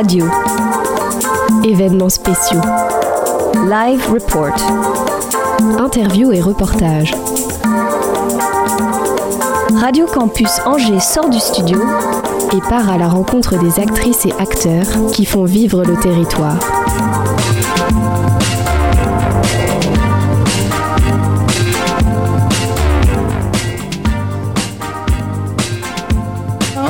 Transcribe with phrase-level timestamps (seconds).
[0.00, 0.26] Radio.
[1.64, 2.60] Événements spéciaux.
[3.68, 4.54] Live Report.
[5.76, 7.12] Interview et reportage.
[9.74, 11.80] Radio Campus Angers sort du studio
[12.56, 16.60] et part à la rencontre des actrices et acteurs qui font vivre le territoire.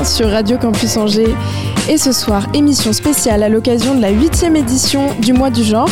[0.05, 1.34] sur Radio Campus Angers.
[1.91, 5.88] Et ce soir, émission spéciale à l'occasion de la huitième édition du mois du genre,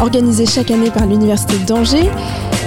[0.00, 2.10] organisée chaque année par l'Université d'Angers.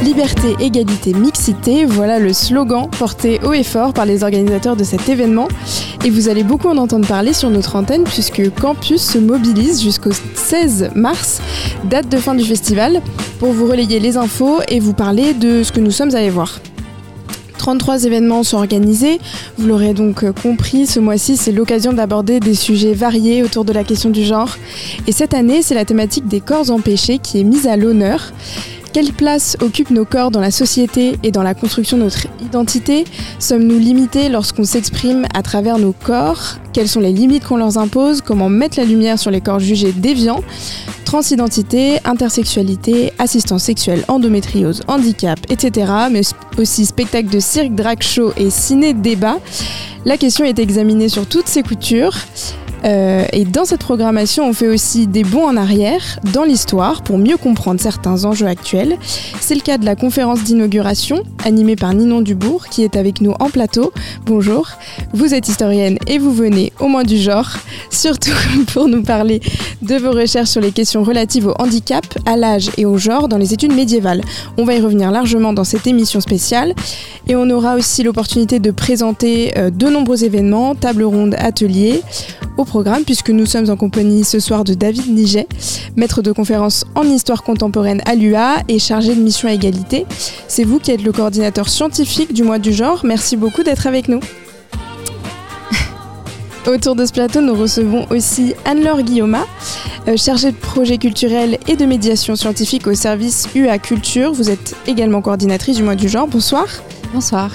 [0.01, 5.09] Liberté, égalité, mixité, voilà le slogan porté haut et fort par les organisateurs de cet
[5.09, 5.49] événement.
[6.05, 10.11] Et vous allez beaucoup en entendre parler sur notre antenne puisque Campus se mobilise jusqu'au
[10.35, 11.41] 16 mars,
[11.83, 13.01] date de fin du festival,
[13.39, 16.61] pour vous relayer les infos et vous parler de ce que nous sommes allés voir.
[17.69, 19.19] 33 événements sont organisés.
[19.59, 23.71] Vous l'aurez donc euh, compris, ce mois-ci, c'est l'occasion d'aborder des sujets variés autour de
[23.71, 24.57] la question du genre.
[25.05, 28.33] Et cette année, c'est la thématique des corps empêchés qui est mise à l'honneur.
[28.91, 33.03] Quelle place occupent nos corps dans la société et dans la construction de notre identité
[33.37, 38.21] Sommes-nous limités lorsqu'on s'exprime à travers nos corps Quelles sont les limites qu'on leur impose
[38.21, 40.41] Comment mettre la lumière sur les corps jugés déviants
[41.05, 45.91] Transidentité, intersexualité, assistance sexuelle, endométriose, handicap, etc.
[46.11, 46.21] Mais
[46.57, 49.37] aussi spectacle de cirque, drag show et ciné-débat.
[50.05, 52.15] La question est examinée sur toutes ces coutures.
[52.85, 57.17] Euh, et dans cette programmation, on fait aussi des bons en arrière dans l'histoire pour
[57.17, 58.97] mieux comprendre certains enjeux actuels.
[59.39, 63.33] C'est le cas de la conférence d'inauguration animée par Ninon Dubourg qui est avec nous
[63.39, 63.91] en plateau.
[64.25, 64.69] Bonjour,
[65.13, 67.49] vous êtes historienne et vous venez au moins du genre,
[67.89, 68.31] surtout
[68.73, 69.41] pour nous parler
[69.81, 73.37] de vos recherches sur les questions relatives au handicap, à l'âge et au genre dans
[73.37, 74.21] les études médiévales.
[74.57, 76.73] On va y revenir largement dans cette émission spéciale
[77.27, 82.01] et on aura aussi l'opportunité de présenter euh, de nombreux événements, tables rondes, ateliers
[82.57, 85.47] au programme puisque nous sommes en compagnie ce soir de David Niget,
[85.97, 90.05] maître de conférence en histoire contemporaine à l'UA et chargé de mission égalité.
[90.47, 93.01] C'est vous qui êtes le coordinateur scientifique du mois du genre.
[93.03, 94.19] Merci beaucoup d'être avec nous.
[96.67, 99.37] Autour de ce plateau, nous recevons aussi Anne-Laure Guillaume,
[100.07, 104.31] euh, chargée de projet culturel et de médiation scientifique au service UA Culture.
[104.31, 106.27] Vous êtes également coordinatrice du mois du genre.
[106.27, 106.67] Bonsoir.
[107.13, 107.49] Bonsoir.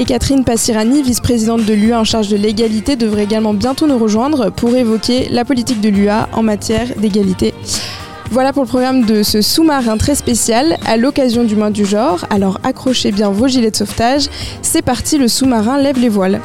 [0.00, 4.50] Et Catherine Passirani, vice-présidente de l'UA en charge de l'égalité, devrait également bientôt nous rejoindre
[4.50, 7.52] pour évoquer la politique de l'UA en matière d'égalité.
[8.30, 12.24] Voilà pour le programme de ce sous-marin très spécial à l'occasion du mois du genre.
[12.30, 14.28] Alors accrochez bien vos gilets de sauvetage.
[14.62, 16.40] C'est parti, le sous-marin lève les voiles.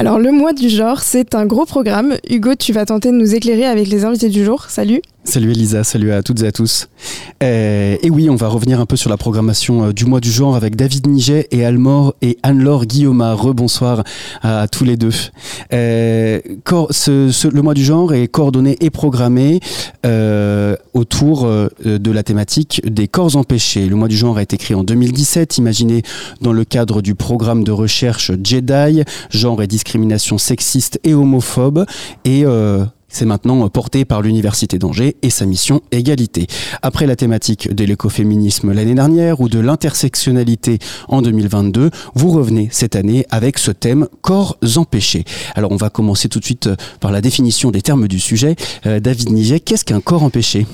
[0.00, 2.16] Alors le mois du genre, c'est un gros programme.
[2.30, 4.64] Hugo, tu vas tenter de nous éclairer avec les invités du jour.
[4.70, 5.02] Salut.
[5.22, 6.88] Salut Elisa, salut à toutes et à tous.
[7.42, 10.32] Euh, et oui, on va revenir un peu sur la programmation euh, du mois du
[10.32, 13.20] genre avec David Niget et Almore et Anne-Laure Guillaume.
[13.20, 14.02] Rebonsoir
[14.42, 15.12] à, tous les deux.
[15.74, 19.60] Euh, le mois du genre est coordonné et programmé
[20.94, 21.46] autour
[21.84, 23.86] de la thématique des corps empêchés.
[23.86, 26.02] Le mois du genre a été créé en 2017, imaginé
[26.40, 31.84] dans le cadre du programme de recherche JEDI, genre et discrimination sexiste et homophobe.
[32.24, 32.44] Et
[33.10, 36.46] c'est maintenant porté par l'Université d'Angers et sa mission égalité.
[36.82, 40.78] Après la thématique de l'écoféminisme l'année dernière ou de l'intersectionnalité
[41.08, 45.24] en 2022, vous revenez cette année avec ce thème corps empêchés.
[45.54, 48.56] Alors on va commencer tout de suite par la définition des termes du sujet.
[48.86, 50.66] Euh, David Niget, qu'est-ce qu'un corps empêché?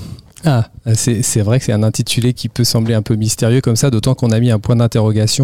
[0.49, 3.89] Ah, c'est vrai que c'est un intitulé qui peut sembler un peu mystérieux comme ça,
[3.89, 5.43] d'autant qu'on a mis un point d'interrogation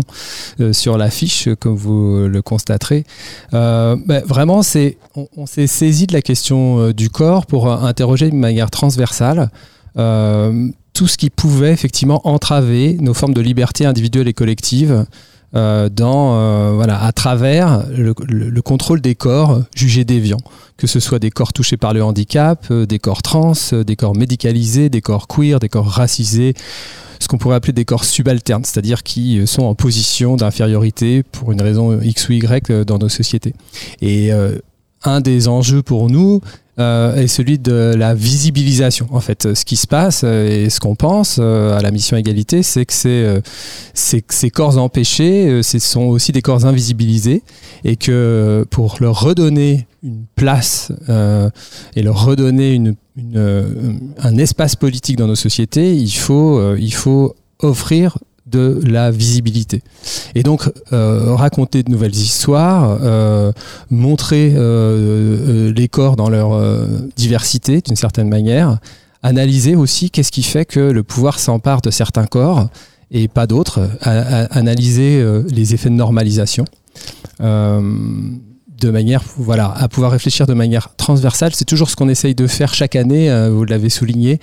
[0.62, 3.04] euh, sur l'affiche, comme vous le constaterez.
[3.54, 4.62] Euh, ben, vraiment,
[5.36, 9.50] on, s'est saisi de la question euh, du corps pour interroger de manière transversale
[10.94, 15.06] tout ce qui pouvait effectivement entraver nos formes de liberté individuelle et collective
[15.56, 18.14] euh, dans, euh, voilà, à travers le,
[18.62, 20.42] contrôle des corps jugés déviants,
[20.78, 24.16] que ce soit des corps touchés par le handicap, euh, des corps trans, des corps
[24.16, 26.56] médicalisés, des corps queer, des corps racisés,
[27.20, 31.62] ce qu'on pourrait appeler des corps subalternes, c'est-à-dire qui sont en position d'infériorité pour une
[31.62, 33.54] raison X ou Y dans nos sociétés.
[34.02, 34.32] Et
[35.04, 36.42] un des enjeux pour nous,
[36.80, 39.08] euh, est celui de la visibilisation.
[39.12, 42.18] En fait, ce qui se passe euh, et ce qu'on pense euh, à la mission
[42.18, 43.42] égalité, c'est que
[43.94, 47.44] ces, corps empêchés, ce sont aussi des corps invisibilisés
[47.84, 50.92] et que pour leur redonner une place
[51.96, 52.82] et leur redonner
[53.38, 58.18] un espace politique dans nos sociétés, il faut, il faut offrir
[58.54, 59.82] de la visibilité.
[60.36, 63.52] Et donc, euh, raconter de nouvelles histoires, euh,
[63.90, 66.60] montrer euh, les corps dans leur
[67.18, 68.78] diversité, d'une certaine manière,
[69.24, 72.70] analyser aussi qu'est-ce qui fait que le pouvoir s'empare de certains corps
[73.12, 76.66] et pas d'autres, analyser les effets de normalisation
[78.84, 81.54] de manière, voilà, à pouvoir réfléchir de manière transversale.
[81.56, 84.40] C'est toujours ce qu'on essaye de faire chaque année, euh, vous l'avez souligné.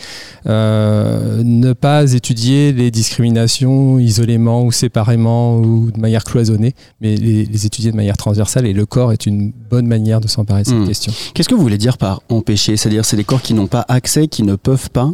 [0.47, 7.67] Euh, ne pas étudier les discriminations isolément ou séparément ou de manière cloisonnée, mais les,
[7.67, 8.67] étudier de manière transversale.
[8.67, 10.87] Et le corps est une bonne manière de s'emparer de cette hmm.
[10.87, 11.13] question.
[11.35, 12.77] Qu'est-ce que vous voulez dire par empêcher?
[12.77, 15.13] C'est-à-dire, c'est des corps qui n'ont pas accès, qui ne peuvent pas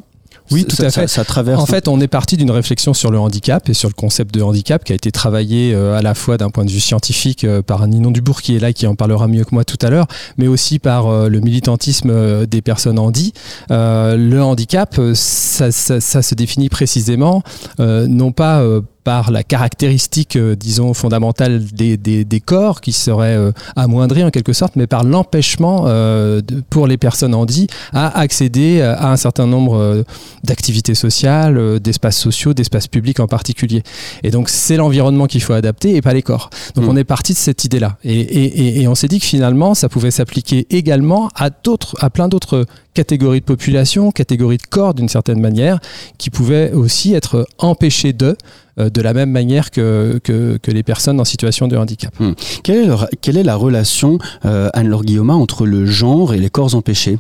[0.50, 1.06] oui, tout à fait.
[1.08, 1.60] Ça, traverse.
[1.60, 4.42] En fait, on est parti d'une réflexion sur le handicap et sur le concept de
[4.42, 7.62] handicap qui a été travaillé euh, à la fois d'un point de vue scientifique euh,
[7.62, 9.90] par Ninon Dubourg qui est là et qui en parlera mieux que moi tout à
[9.90, 10.06] l'heure,
[10.36, 13.32] mais aussi par euh, le militantisme des personnes handi.
[13.70, 17.42] le handicap, ça, ça, ça, se définit précisément
[17.78, 18.64] non pas
[19.06, 24.52] par la caractéristique, euh, disons, fondamentale des, des, corps qui serait euh, amoindrie en quelque
[24.52, 30.04] sorte, mais par l'empêchement euh, pour les personnes handies à accéder à un certain nombre
[30.42, 33.84] d'activités sociales, d'espaces sociaux, d'espaces publics en particulier.
[34.24, 36.50] Et donc c'est l'environnement qu'il faut adapter et pas les corps.
[36.74, 36.88] Donc mm.
[36.88, 37.98] on est parti de cette idée-là.
[38.02, 42.10] Et, et, et on s'est dit que finalement ça pouvait s'appliquer également à d'autres, à
[42.10, 45.78] plein d'autres catégories de population, catégories de corps d'une certaine manière,
[46.18, 48.36] qui pouvaient aussi être empêchés de
[48.76, 52.14] de la même manière que, que, les personnes en situation de handicap.
[52.20, 52.32] Hmm.
[52.62, 56.74] Quelle, est quelle, est la relation, euh, Anne-Laure Guillaume, entre le genre et les corps
[56.74, 57.18] empêchés?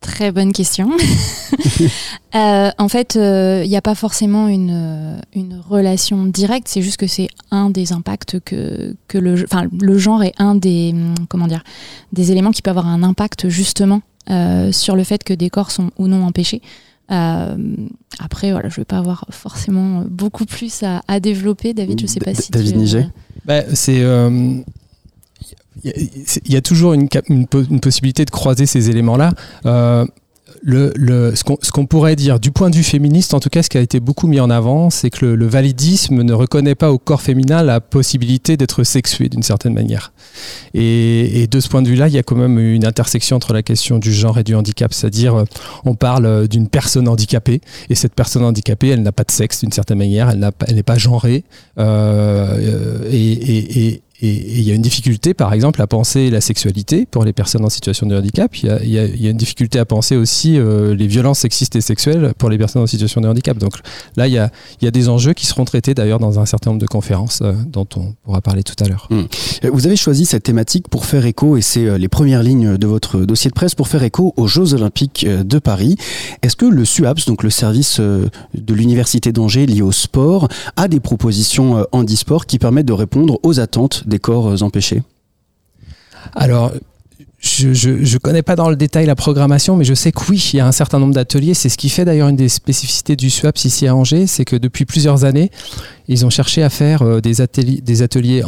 [0.00, 0.90] Très bonne question.
[2.34, 7.06] Euh, en fait, il n'y a pas forcément une, une relation directe, c'est juste que
[7.06, 10.94] c'est un des impacts que, que le, enfin, le genre est un des,
[11.30, 11.64] comment dire,
[12.12, 14.02] des éléments qui peut avoir un impact justement
[14.72, 16.60] sur le fait que des corps sont ou non empêchés.
[17.10, 17.56] Euh,
[18.18, 21.74] après, voilà, je ne vais pas avoir forcément beaucoup plus à, développer.
[21.74, 22.50] David, je ne sais pas si.
[22.50, 23.10] David Niger
[23.44, 24.02] bah, C'est.
[24.02, 24.60] Euh,
[25.84, 29.32] il y, a toujours une, une, possibilité de croiser ces éléments-là.
[29.64, 30.04] Euh,
[30.64, 33.80] ce qu'on pourrait dire du point de vue féministe, en tout cas, ce qui a
[33.80, 37.62] été beaucoup mis en avant, c'est que le, validisme ne reconnaît pas au corps féminin
[37.62, 40.12] la possibilité d'être sexué d'une certaine manière.
[40.74, 43.62] Et, de ce point de vue-là, il y a quand même une intersection entre la
[43.62, 45.44] question du genre et du handicap, c'est-à-dire
[45.84, 49.72] on parle d'une personne handicapée, et cette personne handicapée, elle n'a pas de sexe d'une
[49.72, 51.44] certaine manière, elle n'est pas genrée,
[51.78, 53.08] euh,
[54.20, 57.68] il y a une difficulté, par exemple, à penser la sexualité pour les personnes en
[57.68, 58.56] situation de handicap.
[58.56, 62.50] Il y a, une difficulté à penser aussi euh, les violences sexistes et sexuelles pour
[62.50, 63.56] les personnes en situation de handicap.
[63.58, 63.74] Donc
[64.16, 64.50] là, il y a,
[64.90, 68.14] des enjeux qui seront traités d'ailleurs dans un certain nombre de conférences euh, dont on
[68.24, 69.06] pourra parler tout à l'heure.
[69.10, 69.24] Hmm.
[69.64, 72.86] Euh, vous avez choisi cette thématique pour faire écho, et c'est les premières lignes de
[72.88, 75.96] votre dossier de presse, pour faire écho aux Jeux Olympiques de Paris.
[76.42, 81.00] Est-ce que le SUAPS, donc le service de l'Université d'Angers lié au sport, a des
[81.00, 85.02] propositions handisport qui permettent de répondre aux attentes des corps euh, empêchés
[86.34, 86.72] Alors,
[87.40, 90.56] je ne connais pas dans le détail la programmation, mais je sais que oui, il
[90.56, 91.54] y a un certain nombre d'ateliers.
[91.54, 94.56] C'est ce qui fait d'ailleurs une des spécificités du SWAPS ici à Angers, c'est que
[94.56, 95.50] depuis plusieurs années,
[96.08, 98.42] ils ont cherché à faire euh, des ateliers, des ateliers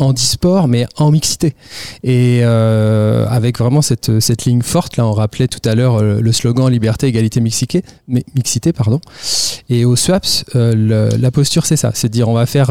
[0.68, 1.54] mais en mixité.
[2.02, 6.68] Et euh, avec vraiment cette, ligne forte, là on rappelait tout à l'heure le slogan
[6.68, 7.82] liberté, égalité, mixité.
[8.08, 9.00] mixité pardon.
[9.68, 12.70] Et au SWAPS, la posture c'est ça, c'est de dire on va faire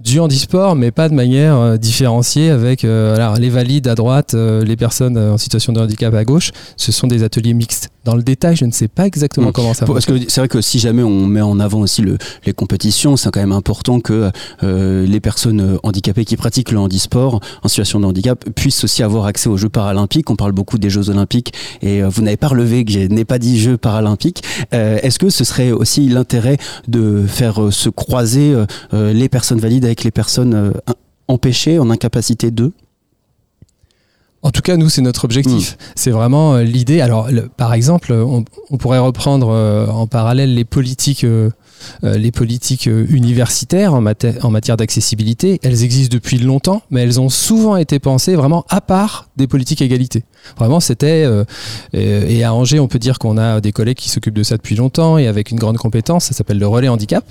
[0.00, 4.64] du handisport, mais pas de manière euh, différenciée avec euh, les valides à droite, euh,
[4.64, 6.50] les personnes en situation de handicap à gauche.
[6.76, 7.90] Ce sont des ateliers mixtes.
[8.04, 10.60] Dans le détail, je ne sais pas exactement comment ça Parce que c'est vrai que
[10.60, 14.30] si jamais on met en avant aussi le, les compétitions, c'est quand même important que
[14.62, 19.48] les personnes handicapées qui pratiquent le handisport en situation de handicap puissent aussi avoir accès
[19.48, 20.30] aux Jeux paralympiques.
[20.30, 21.52] On parle beaucoup des Jeux olympiques
[21.82, 24.42] et vous n'avez pas relevé que je n'ai pas dit Jeux paralympiques.
[24.72, 26.56] Est-ce que ce serait aussi l'intérêt
[26.88, 28.54] de faire se croiser
[28.92, 30.72] les personnes valides avec les personnes euh,
[31.28, 32.72] empêchées, en incapacité d'eux?
[34.42, 35.72] En tout cas, nous, c'est notre objectif.
[35.72, 35.84] Hmm.
[35.94, 37.00] C'est vraiment euh, l'idée.
[37.00, 38.44] Alors, par exemple, on,
[38.78, 41.26] pourrait reprendre euh, en parallèle les politiques,
[42.02, 45.60] les politiques universitaires en, matière d'accessibilité.
[45.62, 49.80] Elles existent depuis longtemps, mais elles ont souvent été pensées vraiment à part des politiques
[49.82, 50.24] égalité.
[50.58, 51.24] Vraiment, c'était.
[51.24, 51.44] Euh,
[51.92, 54.74] et à Angers, on peut dire qu'on a des collègues qui s'occupent de ça depuis
[54.74, 56.26] longtemps et avec une grande compétence.
[56.26, 57.24] Ça s'appelle le relais handicap.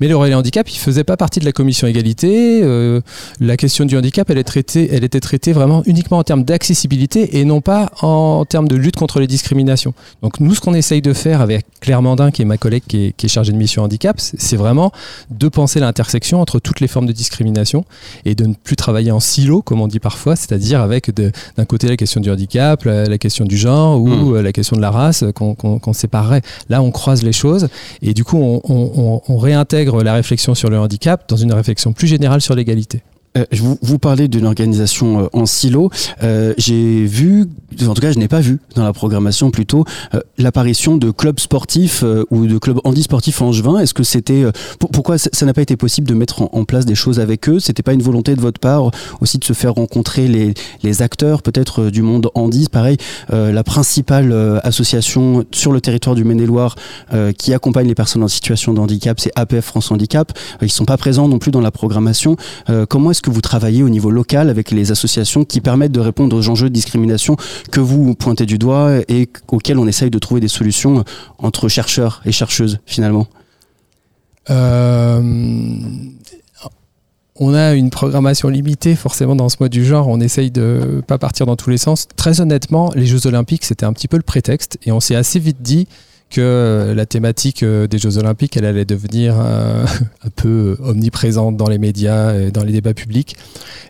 [0.00, 2.60] Mais le relais handicap, il faisait pas partie de la commission égalité.
[2.62, 3.00] Euh,
[3.40, 7.38] la question du handicap, elle, est traitée, elle était traitée vraiment uniquement en termes d'accessibilité
[7.38, 9.94] et non pas en termes de lutte contre les discriminations.
[10.22, 13.14] Donc, nous, ce qu'on essaye de faire avec Claire Mandin, qui est ma collègue qui
[13.22, 14.92] est chargée de mission handicap, c'est vraiment
[15.30, 17.84] de penser l'intersection entre toutes les formes de discrimination
[18.24, 21.88] et de ne plus travailler en silo, comme on dit parfois, c'est-à-dire avec d'un côté
[21.88, 24.36] la question du handicap la, question du genre ou hmm.
[24.36, 26.42] euh, la question de la race qu'on séparerait.
[26.68, 27.68] Là, on croise les choses
[28.02, 32.40] et du coup, on, réintègre la réflexion sur le handicap dans une réflexion plus générale
[32.40, 33.02] sur l'égalité.
[33.36, 35.90] Euh, vous, vous parlez d'une organisation euh, en silo.
[36.22, 37.46] Euh, j'ai vu,
[37.82, 39.84] en tout cas, je n'ai pas vu dans la programmation plutôt
[40.38, 43.78] l'apparition de clubs sportifs ou de clubs handisportifs angevins.
[43.78, 44.44] Est-ce que c'était
[44.78, 47.58] pourquoi ça n'a pas été possible de mettre en, place des choses avec eux?
[47.58, 51.42] C'était pas une volonté de votre part aussi de se faire rencontrer les, les acteurs
[51.42, 52.68] peut-être du monde handi?
[52.70, 52.96] Pareil,
[53.30, 56.76] la principale association sur le territoire du Maine-et-Loire
[57.36, 60.32] qui accompagne les personnes en situation de handicap, c'est APF France Handicap.
[60.62, 62.36] ils sont pas présents non plus dans la programmation.
[62.88, 66.36] comment est-ce que vous travaillez au niveau local avec les associations qui permettent de répondre
[66.36, 67.36] aux enjeux de discrimination
[67.72, 71.04] que vous pointez du doigt et auxquels on essaye de trouver des solutions
[71.38, 73.26] entre chercheurs et chercheuses finalement
[74.50, 75.22] euh,
[77.36, 81.16] on a une programmation limitée forcément dans ce mois du genre, on essaye de pas
[81.16, 82.06] partir dans tous les sens.
[82.14, 85.38] Très honnêtement, les Jeux Olympiques, c'était un petit peu le prétexte et on s'est assez
[85.38, 85.88] vite dit
[86.30, 89.84] que la thématique euh, des Jeux Olympiques, elle allait devenir euh,
[90.24, 93.36] un peu omniprésente dans les médias et dans les débats publics,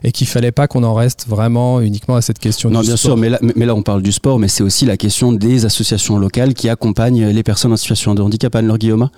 [0.03, 2.69] et qu'il fallait pas qu'on en reste vraiment uniquement à cette question.
[2.69, 4.97] Non, bien sûr, mais là, mais là on parle du sport, mais c'est aussi la
[4.97, 8.55] question des associations locales qui accompagnent les personnes en situation de handicap.
[8.55, 9.09] Anne-Laure Guillaume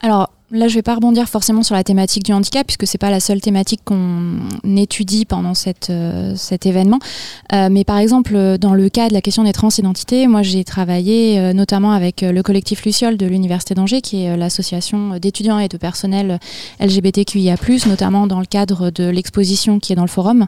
[0.00, 2.96] Alors, Là, je ne vais pas rebondir forcément sur la thématique du handicap, puisque ce
[2.96, 7.00] n'est pas la seule thématique qu'on étudie pendant cette, euh, cet événement.
[7.52, 11.38] Euh, mais par exemple, dans le cas de la question des transidentités, moi j'ai travaillé
[11.38, 15.76] euh, notamment avec le collectif Luciole de l'Université d'Angers, qui est l'association d'étudiants et de
[15.76, 16.40] personnel
[16.80, 20.46] LGBTQIA, notamment dans le cadre de l'exposition qui est dans le forum.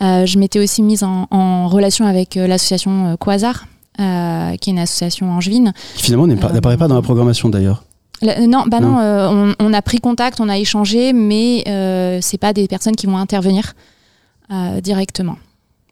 [0.00, 3.66] je m'étais aussi mise en, en relation avec l'association Quasar,
[3.98, 5.74] qui est une association angevine.
[5.96, 7.82] Qui finalement n'apparaît pas dans la programmation d'ailleurs.
[8.28, 12.38] Euh, non, bah non, euh, on, a pris contact, on a échangé, mais euh, c'est
[12.38, 13.74] pas des personnes qui vont intervenir
[14.82, 15.36] directement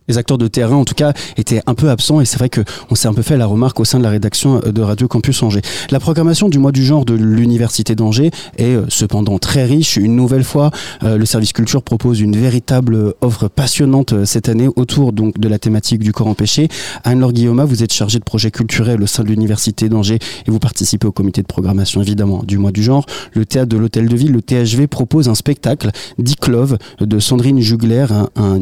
[0.08, 2.94] les acteurs de terrain en tout cas étaient un peu absents et c'est vrai qu'on
[2.94, 5.62] s'est un peu fait la remarque au sein de la rédaction de Radio Campus Angers.
[5.90, 9.96] La programmation du mois du genre de l'Université d'Angers est euh, cependant très riche.
[9.96, 10.70] Une nouvelle fois,
[11.02, 15.48] euh, le service culture propose une véritable offre passionnante euh, cette année autour donc de
[15.48, 16.68] la thématique du corps empêché.
[17.04, 20.58] Anne-Laure Guillaume, vous êtes chargée de projet culturel au sein de l'Université d'Angers et vous
[20.58, 23.06] participez au comité de programmation évidemment du mois du genre.
[23.32, 27.60] Le théâtre de l'Hôtel de Ville, le THV, propose un spectacle, Dick Love, de Sandrine
[27.60, 28.06] Jugler,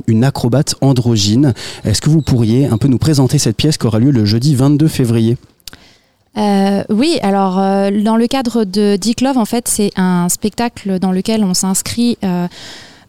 [0.06, 1.29] une acrobate androgyne
[1.84, 4.54] est-ce que vous pourriez un peu nous présenter cette pièce qui aura lieu le jeudi
[4.54, 5.36] 22 février?
[6.36, 10.98] Euh, oui, alors euh, dans le cadre de Dick Love, en fait, c'est un spectacle
[10.98, 12.46] dans lequel on s'inscrit euh,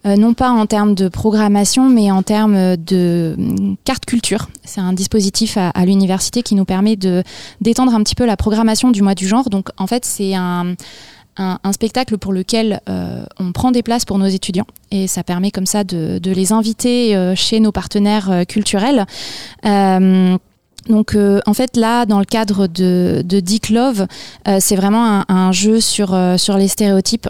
[0.03, 4.49] non pas en termes de programmation, mais en termes de mm, carte culture.
[4.63, 7.23] C'est un dispositif à, à l'université qui nous permet de
[7.61, 9.49] d'étendre un petit peu la programmation du mois du genre.
[9.51, 10.75] Donc en fait, c'est un
[11.37, 15.51] un, spectacle pour lequel euh, on prend des places pour nos étudiants et ça permet
[15.51, 19.05] comme ça de, les inviter euh, chez nos partenaires euh, culturels.
[20.89, 24.07] donc en fait là, dans le cadre de, Dick Love,
[24.59, 27.29] c'est vraiment un, jeu sur, sur les stéréotypes.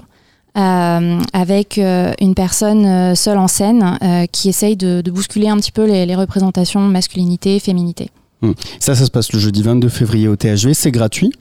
[0.55, 3.97] avec une personne seule en scène
[4.31, 8.09] qui essaye de, bousculer un petit peu les, représentations masculinité, féminité.
[8.41, 8.53] Hmm.
[8.79, 11.31] Ça, ça se passe le jeudi 22 février au THV, c'est gratuit?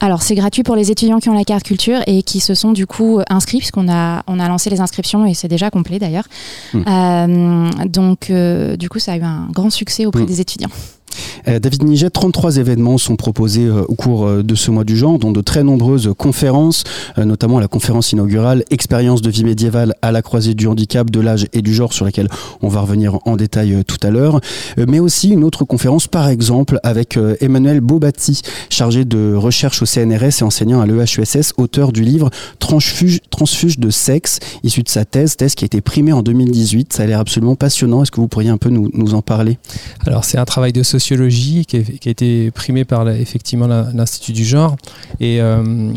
[0.00, 2.72] Alors c'est gratuit pour les étudiants qui ont la carte culture et qui se sont
[2.72, 6.26] du coup inscrits puisqu'on a, on a lancé les inscriptions et c'est déjà complet d'ailleurs.
[6.72, 6.82] Hmm.
[6.86, 10.26] Euh, donc euh, du coup ça a eu un grand succès auprès hmm.
[10.26, 10.70] des étudiants.
[11.48, 14.96] Euh, David Niget, 33 événements sont proposés euh, au cours euh, de ce mois du
[14.96, 16.84] genre, dont de très nombreuses conférences,
[17.16, 21.46] notamment la conférence inaugurale Expérience de vie médiévale à la croisée du handicap, de l'âge
[21.52, 22.28] et du genre, sur laquelle
[22.62, 24.40] on va revenir en détail tout à l'heure,
[24.76, 30.40] mais aussi une autre conférence, par exemple, avec Emmanuel Bobatti, chargé de recherche au CNRS
[30.40, 35.54] et enseignant à l'EHUSS, auteur du livre Transfuge, de sexe, issu de sa thèse, thèse
[35.54, 36.92] qui a été primée en 2018.
[36.92, 38.02] Ça a l'air absolument passionnant.
[38.02, 39.58] Est-ce que vous pourriez un peu nous, en parler?
[40.06, 44.76] Alors, c'est un travail de sociologie qui, a été primé par effectivement l'Institut du genre.
[45.18, 45.92] Et euh,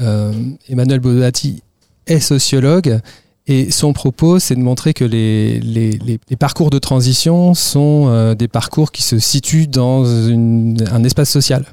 [0.00, 0.32] euh,
[0.68, 1.62] Emmanuel Bodati
[2.06, 3.00] est sociologue.
[3.46, 8.34] Et son propos, c'est de montrer que les, les, les, parcours de transition sont euh,
[8.34, 11.64] des parcours qui se situent dans une, un espace social,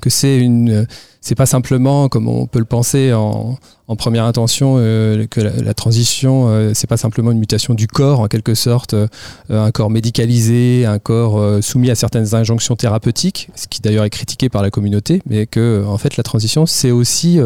[0.00, 0.86] que c'est une
[1.26, 3.58] c'est pas simplement comme on peut le penser en,
[3.98, 8.28] première intention euh, que la, transition euh, c'est pas simplement une mutation du corps en
[8.28, 9.08] quelque sorte euh,
[9.48, 14.48] un corps médicalisé un corps soumis à certaines injonctions thérapeutiques ce qui d'ailleurs est critiqué
[14.48, 17.40] par la communauté mais que en fait la transition c'est aussi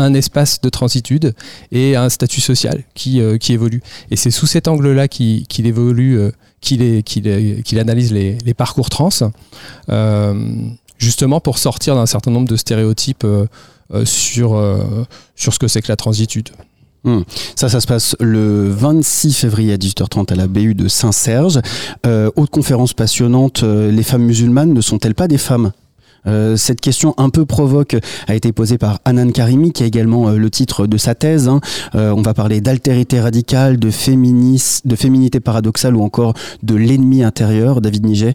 [0.00, 1.34] un espace de transitude
[1.72, 3.82] et un statut social qui, qui évolue.
[4.10, 6.20] Et c'est sous cet angle-là qu'il évolue,
[6.60, 9.10] qu'il qu'il analyse les, les, parcours trans
[11.00, 13.46] justement pour sortir d'un certain nombre de stéréotypes euh,
[13.92, 15.04] euh, sur, euh,
[15.34, 16.50] sur ce que c'est que la transitude.
[17.02, 17.22] Hmm.
[17.56, 21.58] Ça, ça se passe le 26 février à 18h30 à la BU de Saint-Serge.
[22.04, 25.72] autre conférence passionnante, les femmes musulmanes ne sont-elles pas des femmes?
[26.26, 27.96] Euh, cette question un peu provoque
[28.28, 31.48] a été posée par Anan Karimi, qui a également euh, le titre de sa thèse.
[31.48, 31.60] Hein.
[31.94, 37.22] Euh, on va parler d'altérité radicale, de, féminis, de féminité paradoxale ou encore de l'ennemi
[37.22, 38.34] intérieur, David Niget.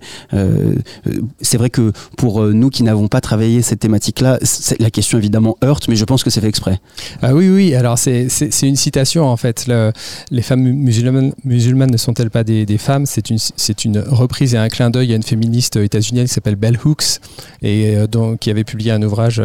[1.41, 4.39] c'est vrai que pour nous qui n'avons pas travaillé cette thématique-là,
[4.79, 6.79] la question évidemment heurte, mais je pense que c'est fait exprès.
[7.21, 8.27] Ah oui, oui, alors c'est
[8.63, 9.65] une citation en fait.
[9.67, 9.91] Le,
[10.31, 13.05] les femmes musulmanes, musulmanes ne sont-elles pas des, des femmes?
[13.05, 13.37] C'est une,
[13.85, 17.19] une reprise et un clin d'œil à une féministe états-unienne qui s'appelle Bell Hooks
[17.61, 17.74] et
[18.07, 19.41] donc, qui avait publié un ouvrage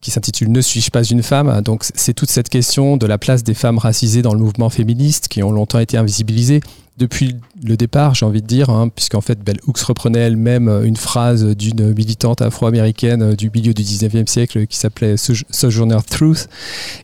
[0.00, 1.60] qui s'intitule Ne suis-je pas une femme?
[1.62, 5.28] Donc c'est toute cette question de la place des femmes racisées dans le mouvement féministe
[5.28, 6.60] qui ont longtemps été invisibilisées
[6.98, 10.96] depuis le départ, j'ai envie de dire, hein, puisqu'en fait Bell Hooks reprenait elle-même une
[10.96, 16.48] phrase d'une militante afro-américaine du milieu du 19e siècle qui s'appelait Sojourner Truth.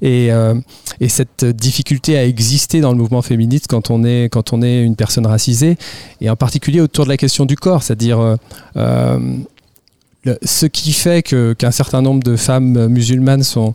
[0.02, 0.54] Et, euh,
[1.00, 4.82] et, cette difficulté à exister dans le mouvement féministe quand on est, quand on est
[4.82, 5.78] une personne racisée,
[6.20, 8.20] et en particulier autour de la question du corps, c'est-à-dire...
[8.20, 8.37] Euh,
[8.76, 9.18] euh
[10.42, 13.75] ce qui fait qu'un certain nombre de femmes musulmanes sont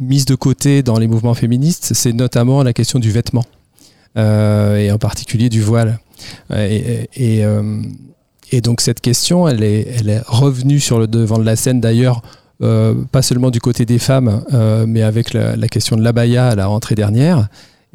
[0.00, 3.44] mises de côté dans les mouvements féministes, c'est notamment la question du vêtement,
[4.16, 5.98] euh, et en particulier du voile.
[6.50, 7.08] Et,
[7.44, 7.82] euh,
[8.50, 11.80] et, donc cette question, elle est, elle est, revenue sur le devant de la scène
[11.80, 12.22] d'ailleurs,
[12.62, 14.42] euh, pas seulement du côté des femmes,
[14.86, 17.48] mais avec la, la question de l'abaya à la rentrée dernière.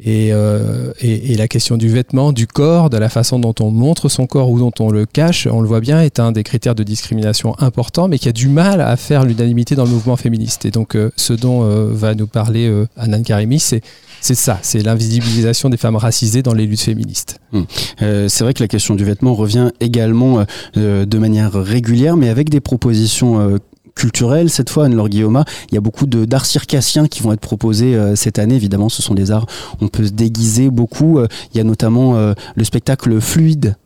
[0.06, 4.08] Euh, et, et, la question du vêtement, du corps, de la façon dont on montre
[4.08, 6.74] son corps ou dont on le cache, on le voit bien, est un des critères
[6.74, 10.64] de discrimination importants, mais qui a du mal à faire l'unanimité dans le mouvement féministe.
[10.64, 13.82] Et donc, euh, ce dont euh, va nous parler Anan Karimi, c'est
[14.22, 17.38] c'est ça, c'est l'invisibilisation des femmes racisées dans les luttes féministes.
[17.54, 17.64] Hum.
[17.98, 20.44] c'est vrai que la question du vêtement revient également
[20.76, 23.58] de manière régulière, mais avec des propositions
[24.00, 25.44] culturelle cette fois, Anne-Laure Guillaume.
[25.70, 28.54] Il y a beaucoup d'arts circassiens qui vont être proposés euh, cette année.
[28.54, 29.46] Évidemment, ce sont des arts,
[29.82, 31.18] on peut se déguiser beaucoup.
[31.18, 33.76] Euh, il y a notamment euh, le spectacle fluide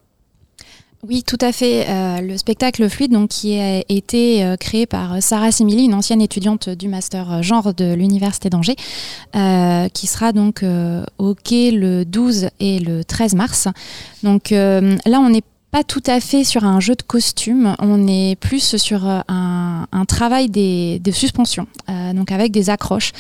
[1.07, 1.85] oui, tout à fait.
[2.23, 6.89] le spectacle fluide, donc, qui a été créé par Sarah Simili, une ancienne étudiante du
[6.89, 8.77] master genre de l'université d'Angers,
[9.35, 10.65] qui sera donc
[11.19, 13.69] au quai le 12 et le 13 mars.
[14.23, 15.45] Donc là, on est
[15.75, 20.05] pas tout à fait sur un jeu de costume, on est plus sur euh, un,
[20.07, 23.11] travail des, de suspension, euh, donc avec des accroches,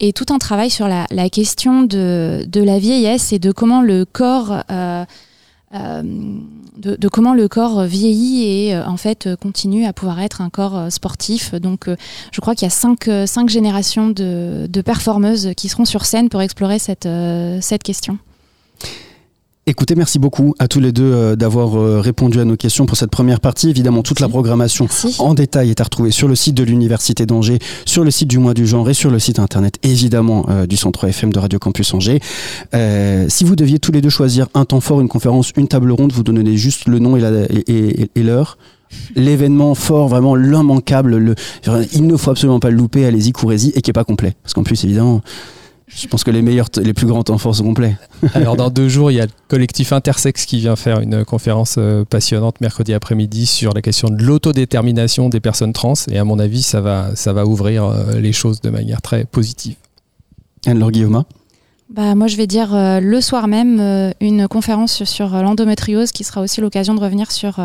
[0.00, 4.64] et tout un travail sur la, question de, la vieillesse et de comment le corps...
[4.72, 5.04] Euh,
[5.72, 11.54] de, comment le corps vieillit et en fait continue à pouvoir être un corps sportif.
[11.54, 11.88] Donc
[12.32, 16.80] je crois qu'il y a cinq, générations de, performeuses qui seront sur scène pour explorer
[16.80, 17.06] cette
[17.84, 18.18] question.
[19.66, 22.96] Écoutez, merci beaucoup à tous les deux euh, d'avoir euh, répondu à nos questions pour
[22.96, 23.68] cette première partie.
[23.68, 27.58] Évidemment, toute la programmation en détail est à retrouver sur le site de l'Université d'Angers,
[27.84, 30.76] sur le site du Mois du Genre et sur le site internet évidemment euh, du
[30.78, 32.20] Centre FM de Radio Campus Angers.
[33.28, 36.12] si vous deviez tous les deux choisir un temps fort, une conférence, une table ronde,
[36.12, 38.56] vous donnez juste le nom et l'heure.
[39.14, 41.34] L'événement fort, vraiment l'immanquable, le,
[41.92, 44.34] il ne faut absolument pas le louper, allez-y, courez-y, et qui n'est pas complet.
[44.42, 45.20] Parce qu'en plus, évidemment,
[45.94, 47.96] je pense que les meilleurs, les plus grands temps forts sont complets.
[48.34, 51.76] Alors dans deux jours, il y a le collectif Intersex qui vient faire une conférence
[51.78, 55.94] euh, passionnante mercredi après-midi sur la question de l'autodétermination des personnes trans.
[56.10, 59.24] Et à mon avis, ça va, ça va ouvrir euh, les choses de manière très
[59.24, 59.74] positive.
[60.66, 61.24] Anne-Laure Guillaume
[61.90, 66.12] bah, moi, je vais dire euh, le soir même euh, une conférence sur euh, l'endométriose
[66.12, 67.60] qui sera aussi l'occasion de revenir sur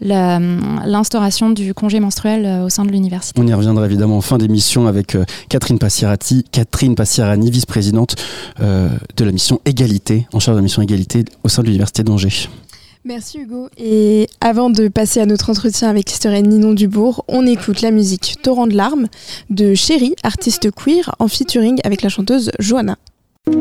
[0.00, 3.40] l'instauration du congé menstruel au sein de l'université.
[3.40, 5.16] On y reviendra évidemment en fin d'émission avec
[5.48, 8.16] Catherine Passirati, Catherine Passirani, vice-présidente
[8.58, 12.48] de la mission Égalité, en charge de la mission Égalité au sein de l'université d'Angers.
[13.04, 13.68] Merci Hugo.
[13.78, 18.38] Et avant de passer à notre entretien avec l'historienne Ninon Dubourg, on écoute la musique
[18.42, 19.08] Torrent de larmes
[19.50, 22.96] de Chéri, artiste queer, en featuring avec la chanteuse Johanna.
[23.44, 23.54] La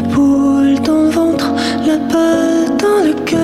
[0.00, 1.52] boule dans le ventre,
[1.86, 3.43] la balle dans le cœur.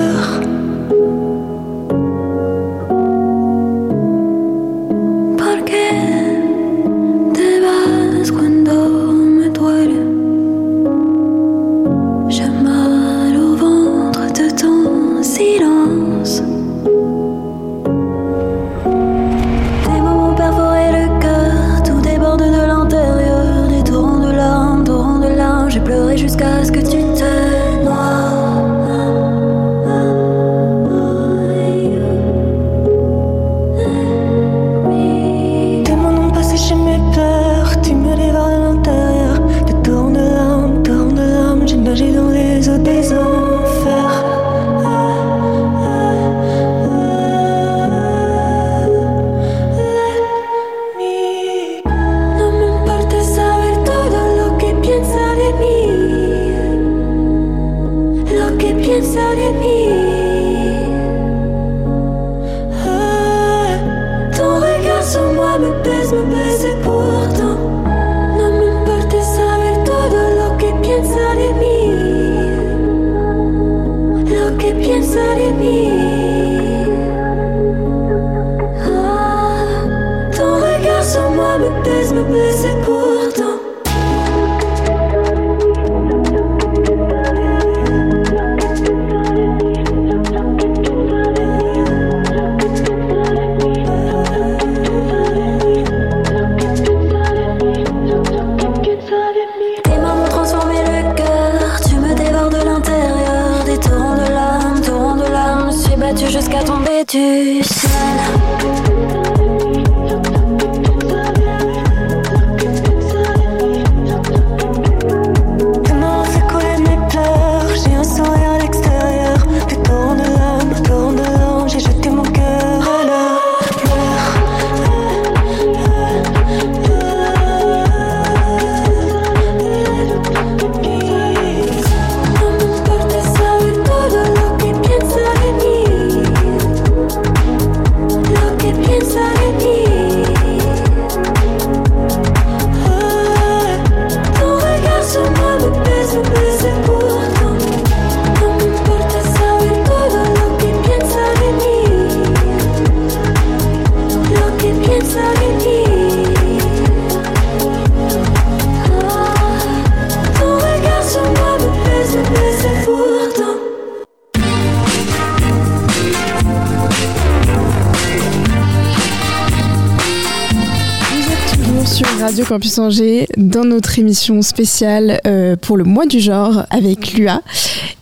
[172.77, 177.41] Dans notre émission spéciale euh, pour le mois du genre avec l'UA.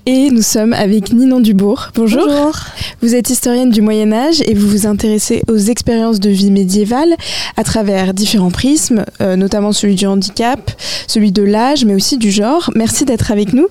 [0.06, 1.88] Et nous sommes avec Ninon Dubourg.
[1.96, 2.54] Bonjour.
[3.02, 7.16] Vous êtes historienne du Moyen Âge et vous vous intéressez aux expériences de vie médiévale
[7.58, 10.72] à travers différents prismes, euh, notamment celui du handicap,
[11.08, 12.70] celui de l'âge, mais aussi du genre.
[12.76, 13.68] Merci d'être avec nous.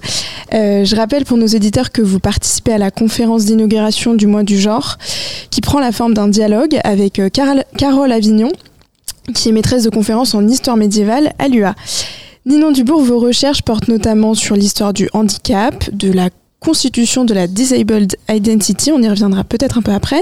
[0.53, 4.43] Euh, je rappelle pour nos éditeurs que vous participez à la conférence d'inauguration du mois
[4.43, 4.99] du genre
[5.51, 8.51] qui prend la forme d'un dialogue avec Carole Avignon
[9.35, 11.75] qui est maîtresse de conférences en histoire médiévale à l'UA.
[12.47, 17.47] Ninon Dubourg, vos recherches portent notamment sur l'histoire du handicap, de la constitution de la
[17.47, 20.21] Disabled Identity, on y reviendra peut-être un peu après,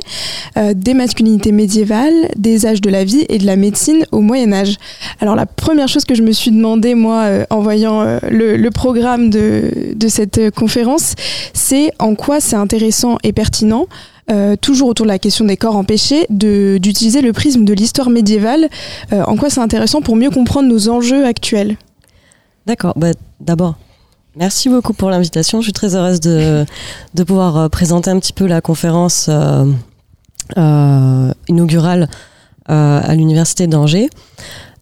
[0.56, 4.52] euh, des masculinités médiévales, des âges de la vie et de la médecine au Moyen
[4.52, 4.76] Âge.
[5.20, 8.68] Alors la première chose que je me suis demandé, moi, euh, en voyant euh, le,
[8.70, 11.14] programme de, de cette conférence,
[11.54, 13.86] c'est en quoi c'est intéressant et pertinent
[14.28, 18.68] euh, toujours autour de la question des corps empêchés, d'utiliser le prisme de l'histoire médiévale.
[19.12, 21.76] Euh, en quoi c'est intéressant pour mieux comprendre nos enjeux actuels
[22.66, 22.94] D'accord.
[22.96, 23.76] Bah, D'abord,
[24.34, 25.60] merci beaucoup pour l'invitation.
[25.60, 26.64] Je suis très heureuse de,
[27.14, 32.08] de pouvoir euh, présenter un petit peu la conférence euh, inaugurale
[32.68, 34.08] à l'Université d'Angers.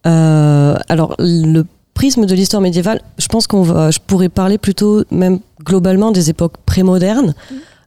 [0.05, 5.41] Alors, le prisme de l'histoire médiévale, je pense qu'on va, je pourrais parler plutôt même
[5.63, 7.35] globalement des époques prémodernes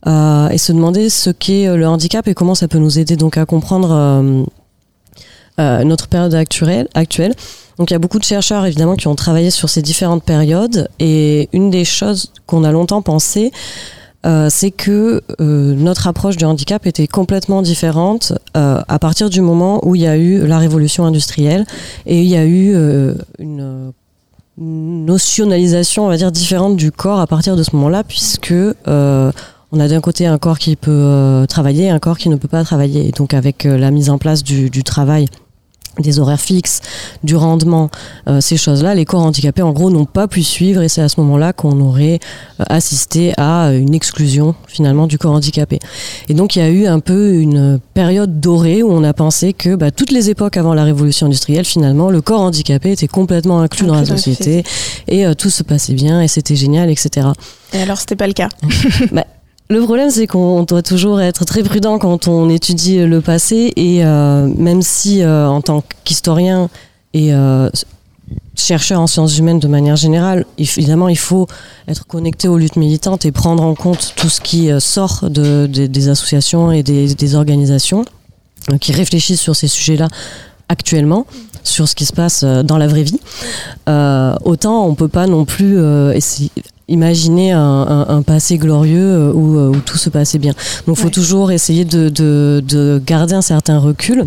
[0.06, 3.16] euh, et se demander ce qu'est euh, le handicap et comment ça peut nous aider
[3.16, 4.46] donc à comprendre
[5.60, 6.88] euh, notre période actuelle.
[6.94, 7.34] actuelle.
[7.80, 10.88] Donc il y a beaucoup de chercheurs évidemment qui ont travaillé sur ces différentes périodes
[11.00, 13.52] et une des choses qu'on a longtemps pensé,
[14.50, 20.02] c'est que notre approche du handicap était complètement différente à partir du moment où il
[20.02, 21.66] y a eu la révolution industrielle
[22.06, 22.76] et il y a eu
[23.40, 23.94] une
[24.58, 28.54] notionnalisation, on va dire, différente du corps à partir de ce moment-là, puisque
[29.72, 32.36] on a d'un côté un corps qui peut euh, travailler et un corps qui ne
[32.36, 33.08] peut pas travailler.
[33.08, 35.28] Et donc avec euh, la mise en place du, du travail
[36.02, 36.82] des horaires fixes,
[37.24, 37.90] du rendement,
[38.28, 41.10] euh, ces choses-là, les corps handicapés en gros n'ont pas pu suivre et c'est à
[41.10, 42.20] ce moment-là qu'on aurait
[42.60, 45.80] euh, assisté à une exclusion finalement du corps handicapé.
[46.30, 49.54] Et donc il y a eu un peu une période dorée où on a pensé
[49.54, 53.62] que bah, toutes les époques avant la révolution industrielle finalement le corps handicapé était complètement
[53.62, 54.64] inclus dans la Inclus dans la société
[55.08, 57.28] et euh, tout se passait bien et c'était génial etc.
[57.74, 58.50] Et alors, c'était pas le cas.
[59.70, 64.06] Le problème, c'est qu'on doit toujours être très prudent quand on étudie le passé et
[64.06, 66.70] euh, même si euh, en tant qu'historien
[67.14, 67.70] et euh,
[68.56, 71.48] chercheur en sciences humaines de manière générale, évidemment, il faut
[71.90, 75.86] être connecté aux luttes militantes et prendre en compte tout ce qui sort de, de-
[75.88, 78.06] des associations et des, organisations
[78.80, 80.08] qui réfléchissent sur ces sujets-là
[80.70, 81.26] actuellement
[81.64, 83.20] sur ce qui se passe dans la vraie vie.
[83.86, 85.78] Autant on peut pas non plus
[86.14, 86.52] essayer-
[86.88, 90.54] imaginer un, un- un passé glorieux euh, où, euh, où tout se passait bien.
[90.86, 91.12] Donc il faut Ouais.
[91.12, 94.26] toujours essayer de, de- de garder un certain recul.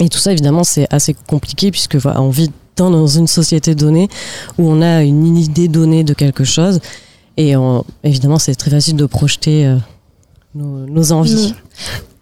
[0.00, 3.74] Et tout ça, évidemment, c'est assez compliqué puisque voilà, on vit dans, dans une société
[3.74, 4.08] donnée
[4.58, 6.78] où on a une idée donnée de quelque chose.
[7.36, 9.76] Et on- évidemment, c'est très facile de projeter euh,
[10.54, 11.54] nos, nos envies.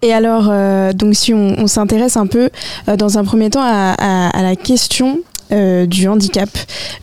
[0.02, 2.50] Et alors, euh, donc si on, on s'intéresse un peu
[2.88, 5.18] euh, dans un premier temps à, à- à la question
[5.52, 6.48] euh, du handicap.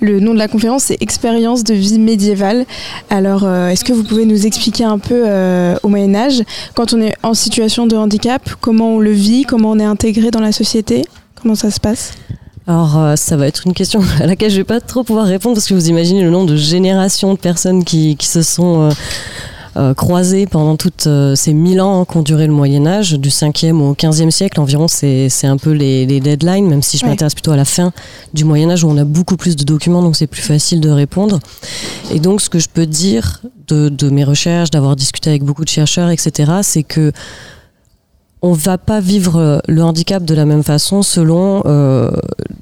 [0.01, 2.65] Le nom de la conférence, c'est Expérience de vie médiévale.
[3.10, 6.43] Alors, euh, est-ce que vous pouvez nous expliquer un peu euh, au Moyen Âge,
[6.75, 10.32] quand on est en situation de handicap, comment on le vit, comment on est intégré
[10.32, 11.06] dans la société
[11.41, 12.13] Comment ça se passe?
[12.67, 15.67] Alors, ça va être une question à laquelle je vais pas trop pouvoir répondre parce
[15.67, 18.89] que vous imaginez le nombre de générations de personnes qui, qui se sont
[19.75, 23.79] euh, croisées pendant toutes euh, ces mille ans qu'ont duré le Moyen Âge, du 5e
[23.81, 24.88] au 15e siècle environ.
[24.88, 27.09] C'est un peu les, les deadlines, même si je Ouais.
[27.09, 27.91] m'intéresse plutôt à la fin
[28.33, 30.89] du Moyen Âge où on a beaucoup plus de documents, donc c'est plus facile de
[30.89, 31.39] répondre.
[32.12, 35.63] Et donc, ce que je peux dire de, de mes recherches, d'avoir discuté avec beaucoup
[35.63, 37.12] de chercheurs, etc., c'est que
[38.45, 42.12] on va pas vivre le handicap de la même façon selon euh,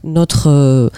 [0.04, 0.90] notre euh,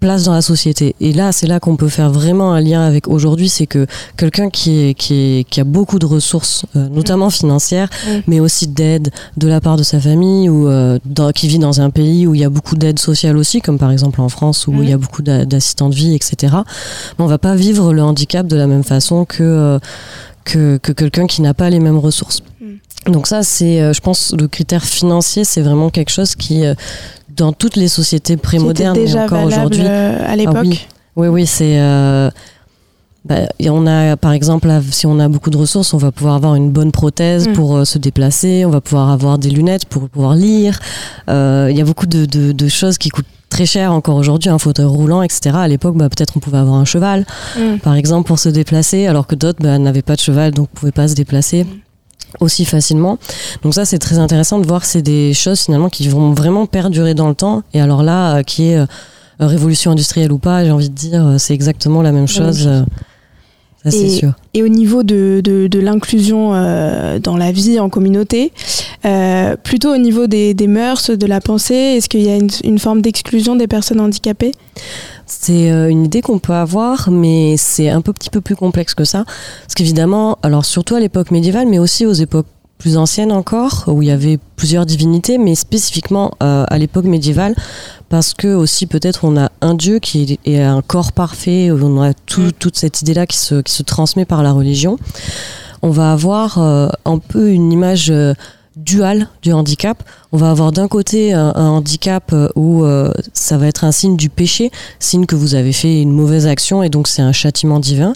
[0.00, 0.94] place dans la société.
[1.00, 4.48] Et là, c'est là qu'on peut faire vraiment un lien avec aujourd'hui, c'est que quelqu'un
[4.50, 8.10] qui, est, qui, est, qui a beaucoup de ressources, euh, notamment financières, Mm.
[8.28, 11.80] mais aussi d'aide de la part de sa famille ou euh, dans- qui vit dans
[11.80, 14.66] un pays où il y a beaucoup d'aide sociale aussi, comme par exemple en France
[14.66, 14.82] où Mm.
[14.84, 16.54] il y a beaucoup d'a- d'assistants de vie, etc.
[17.18, 19.78] Mais on va pas vivre le handicap de la même façon que euh,
[20.44, 22.42] que, que quelqu'un qui n'a pas les mêmes ressources.
[23.06, 26.62] Donc ça, c'est, je pense, le critère financier, c'est vraiment quelque chose qui,
[27.38, 30.80] dans toutes les sociétés prémodernes et déjà encore valable aujourd'hui, euh, à l'époque oui.
[31.16, 31.80] oui, oui, c'est.
[31.80, 32.30] euh,
[33.24, 36.34] bah, et on a, par exemple, si on a beaucoup de ressources, on va pouvoir
[36.36, 37.52] avoir une bonne prothèse Mm.
[37.52, 40.78] pour euh, se déplacer, on va pouvoir avoir des lunettes pour pouvoir lire.
[41.28, 44.50] Euh, Il y a beaucoup de, de- de choses qui coûtent très cher encore aujourd'hui,
[44.50, 45.50] un fauteuil roulant, etc.
[45.54, 47.26] À l'époque, bah, peut-être on pouvait avoir un cheval,
[47.58, 47.78] Mm.
[47.82, 50.78] par exemple, pour se déplacer, alors que d'autres bah, n'avaient pas de cheval, donc ne
[50.78, 51.66] pouvaient pas se déplacer
[52.40, 53.18] aussi facilement.
[53.62, 57.14] Donc ça, c'est très intéressant de voir c'est des choses finalement qui vont vraiment perdurer
[57.14, 57.62] dans le temps.
[57.74, 58.86] Et alors là, euh, qui est euh,
[59.40, 62.66] révolution industrielle ou pas, j'ai envie de dire, euh, c'est exactement la même chose.
[62.66, 62.82] euh,
[63.84, 64.32] ça, c'est Et- sûr.
[64.54, 68.52] Et au niveau de, de, de l'inclusion euh, dans la vie en communauté,
[69.04, 72.50] euh, plutôt au niveau des, des mœurs, de la pensée, est-ce qu'il y a une,
[72.64, 74.50] une forme d'exclusion des personnes handicapées?
[75.28, 78.94] C'est euh, une idée qu'on peut avoir, mais c'est un peu, petit peu plus complexe
[78.94, 79.24] que ça.
[79.62, 82.46] Parce qu'évidemment, alors surtout à l'époque médiévale, mais aussi aux époques
[82.78, 87.56] plus anciennes encore, où il y avait plusieurs divinités, mais spécifiquement euh, à l'époque médiévale,
[88.08, 92.14] parce que aussi peut-être on a un dieu qui est, un corps parfait, on a
[92.14, 92.52] tout- Mm.
[92.52, 94.96] toute cette idée-là qui se, qui se transmet par la religion.
[95.82, 98.34] On va avoir euh, un peu une image euh,
[98.84, 100.02] duale du handicap.
[100.32, 103.92] On va avoir d'un côté un, un handicap euh, où euh, ça va être un
[103.92, 107.32] signe du péché, signe que vous avez fait une mauvaise action et donc c'est un
[107.32, 108.12] châtiment divin.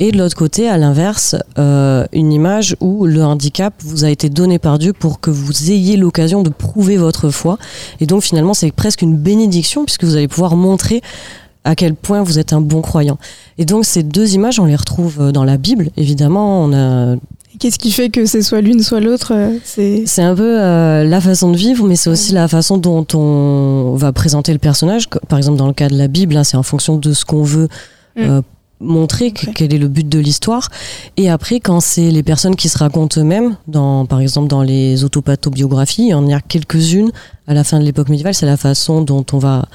[0.00, 4.28] Et de l'autre côté, à l'inverse, euh, une image où le handicap vous a été
[4.28, 7.58] donné par Dieu pour que vous ayez l'occasion de prouver votre foi.
[8.00, 11.00] Et donc finalement, c'est presque une bénédiction puisque vous allez pouvoir montrer
[11.62, 13.18] à quel point vous êtes un bon croyant.
[13.56, 16.64] Et donc ces deux images, on les retrouve euh, dans la Bible, évidemment.
[16.64, 17.16] On a
[17.58, 21.20] Qu'est-ce qui fait que c'est soit l'une, soit l'autre euh, C'est un peu euh, la
[21.20, 25.08] façon de vivre, mais c'est aussi la façon dont on va présenter le personnage.
[25.28, 27.42] Par exemple, dans le cas de la Bible, hein, c'est en fonction de ce qu'on
[27.42, 27.68] veut
[28.18, 28.42] euh,
[28.80, 30.68] montrer, quel est le but de l'histoire.
[31.16, 35.04] Et après, quand c'est les personnes qui se racontent eux-mêmes, dans, par exemple dans les
[35.04, 37.10] autopathobiographies, il y en a quelques-unes
[37.46, 39.66] à la fin de l'époque médiévale, c'est la façon dont on va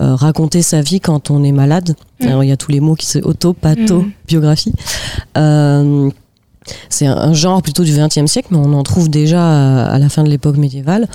[0.00, 1.94] euh, raconter sa vie quand on est malade.
[2.20, 2.26] Mm.
[2.26, 3.18] Alors, il y a tous les mots qui se.
[5.36, 6.10] Euh,
[6.88, 10.08] c'est un, genre plutôt du XXe siècle, mais on en trouve déjà à, à la
[10.08, 11.08] fin de l'époque médiévale.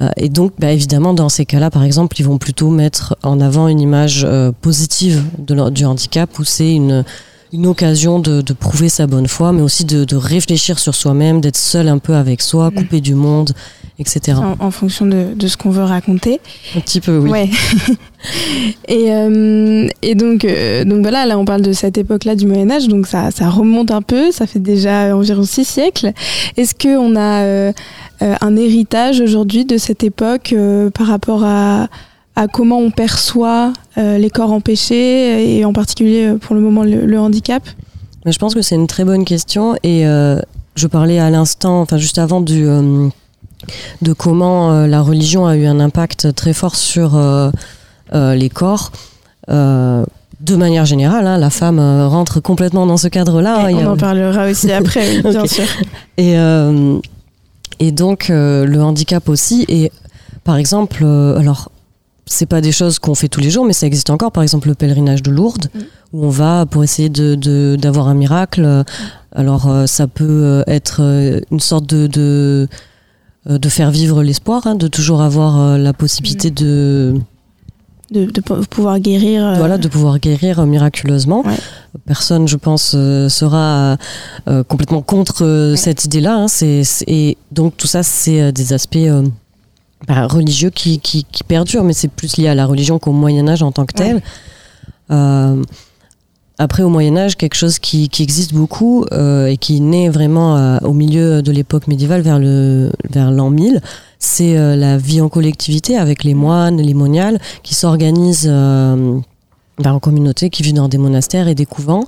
[0.00, 3.40] Euh, et donc, bah, évidemment, dans ces cas-là, par exemple, ils vont plutôt mettre en
[3.40, 7.04] avant une image euh, positive de du handicap, où c'est une,
[7.52, 11.40] une occasion de, de prouver sa bonne foi, mais aussi de, de réfléchir sur soi-même,
[11.40, 12.74] d'être seul un peu avec soi, Mm.
[12.74, 13.52] coupé du monde,
[13.98, 14.38] etc.
[14.38, 16.40] en, en fonction de, de ce qu'on veut raconter.
[16.76, 17.30] Un petit peu, oui.
[17.30, 17.50] Ouais.
[18.88, 22.70] et, euh, et donc, euh, donc voilà, là on parle de cette époque-là du Moyen
[22.70, 26.12] Âge, donc ça, ça remonte un peu, ça fait déjà environ six siècles.
[26.56, 27.72] Est-ce qu'on a euh,
[28.20, 30.54] un héritage aujourd'hui de cette époque
[30.94, 31.88] par rapport à,
[32.34, 37.18] à comment on perçoit les corps empêchés et en particulier pour le moment le, le
[37.18, 37.62] handicap?
[38.24, 41.98] Mais je pense que c'est une très bonne question et je parlais à l'instant, enfin
[41.98, 42.66] juste avant du
[44.02, 47.50] de comment euh, la religion a eu un impact très fort sur euh,
[48.14, 48.90] euh, les corps.
[50.40, 53.66] De manière générale, hein, la femme euh, rentre complètement dans ce cadre-là.
[53.66, 55.64] hein, On a- en parlera aussi après, bien sûr.
[56.18, 56.98] Et, euh,
[57.80, 59.64] et donc euh, le handicap aussi.
[59.68, 59.90] Et
[60.42, 61.70] par exemple, alors
[62.26, 64.32] c'est pas des choses qu'on fait tous les jours, mais ça existe encore.
[64.32, 65.68] Par exemple, le pèlerinage de Lourdes,
[66.12, 68.84] où on va pour essayer de d'avoir un miracle.
[69.34, 71.00] Alors ça peut être
[71.50, 72.68] une sorte de, de
[73.46, 77.14] de faire vivre l'espoir, hein, de toujours avoir euh, la possibilité de
[78.10, 79.44] De, de pou- pouvoir guérir.
[79.46, 81.42] euh, voilà de pouvoir guérir euh, miraculeusement.
[81.44, 81.56] Ouais.
[82.06, 83.96] Personne, je pense, euh, sera
[84.48, 85.76] euh, complètement contre euh, Ouais.
[85.76, 86.36] cette idée-là.
[86.36, 86.48] hein.
[86.48, 89.22] C'est- et donc tout ça, c'est euh, des aspects euh,
[90.06, 93.48] bah, religieux qui, qui, qui perdure, mais c'est plus lié à la religion qu'au Moyen
[93.48, 94.22] Âge en tant que tel.
[95.10, 95.62] Euh,
[96.56, 100.56] après, au Moyen Âge, quelque chose qui, qui existe beaucoup euh, et qui naît vraiment
[100.56, 103.80] euh, au milieu de l'époque médiévale, vers le vers l'an 1000,
[104.20, 109.18] c'est euh, la vie en collectivité avec les moines, les moniales, qui s'organisent euh,
[109.84, 112.04] en communauté, qui vivent dans des monastères et des couvents.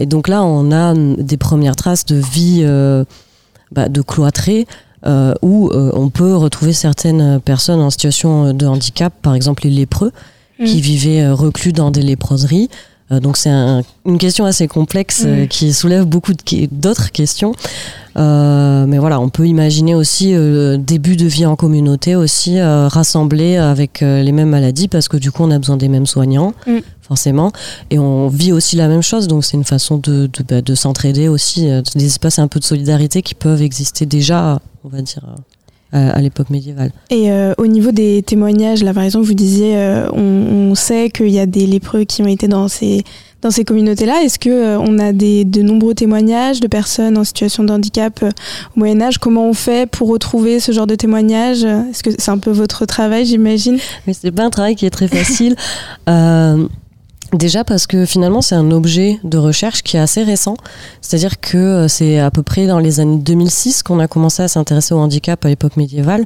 [0.00, 2.66] Et donc là, on a des premières traces de vie
[3.70, 4.66] bah, de cloîtrés
[5.40, 10.10] où on peut retrouver certaines personnes en situation de handicap, par exemple les lépreux,
[10.56, 10.80] qui Mm.
[10.80, 12.68] vivaient reclus dans des léproseries.
[13.10, 15.48] Euh, donc c'est un- une question assez complexe euh, Mm.
[15.48, 16.32] qui soulève beaucoup
[16.72, 17.52] d'autres questions.
[18.16, 22.88] Euh, mais voilà, on peut imaginer aussi euh, début de vie en communauté aussi euh,
[22.88, 26.52] rassemblés avec les mêmes maladies parce que du coup on a besoin des mêmes soignants
[26.66, 26.78] Mm.
[27.02, 27.52] forcément
[27.90, 30.74] et on vit aussi la même chose donc c'est une façon de, de, bah, de
[30.74, 35.22] s'entraider aussi des espaces un peu de solidarité qui peuvent exister déjà on va dire
[35.94, 36.90] euh, à, l'époque médiévale.
[37.08, 41.08] Et euh, au niveau des témoignages, là par exemple, vous disiez, euh, on, on sait
[41.08, 43.04] qu'il y a des lépreux qui ont été dans ces,
[43.40, 44.22] dans ces communautés-là.
[44.22, 48.78] Est-ce que on a des, de nombreux témoignages de personnes en situation de handicap au
[48.78, 49.16] Moyen Âge?
[49.16, 51.64] Comment on fait pour retrouver ce genre de témoignages?
[51.64, 53.78] Est-ce que c'est un peu votre travail, j'imagine?
[54.06, 55.56] Mais c'est pas un travail qui est très facile.
[57.32, 60.56] Euh, Déjà parce que finalement c'est un objet de recherche qui est assez récent,
[61.00, 64.48] c'est-à-dire que euh, c'est à peu près dans les années 2006 qu'on a commencé à
[64.48, 66.24] s'intéresser au handicap à l'époque médiévale,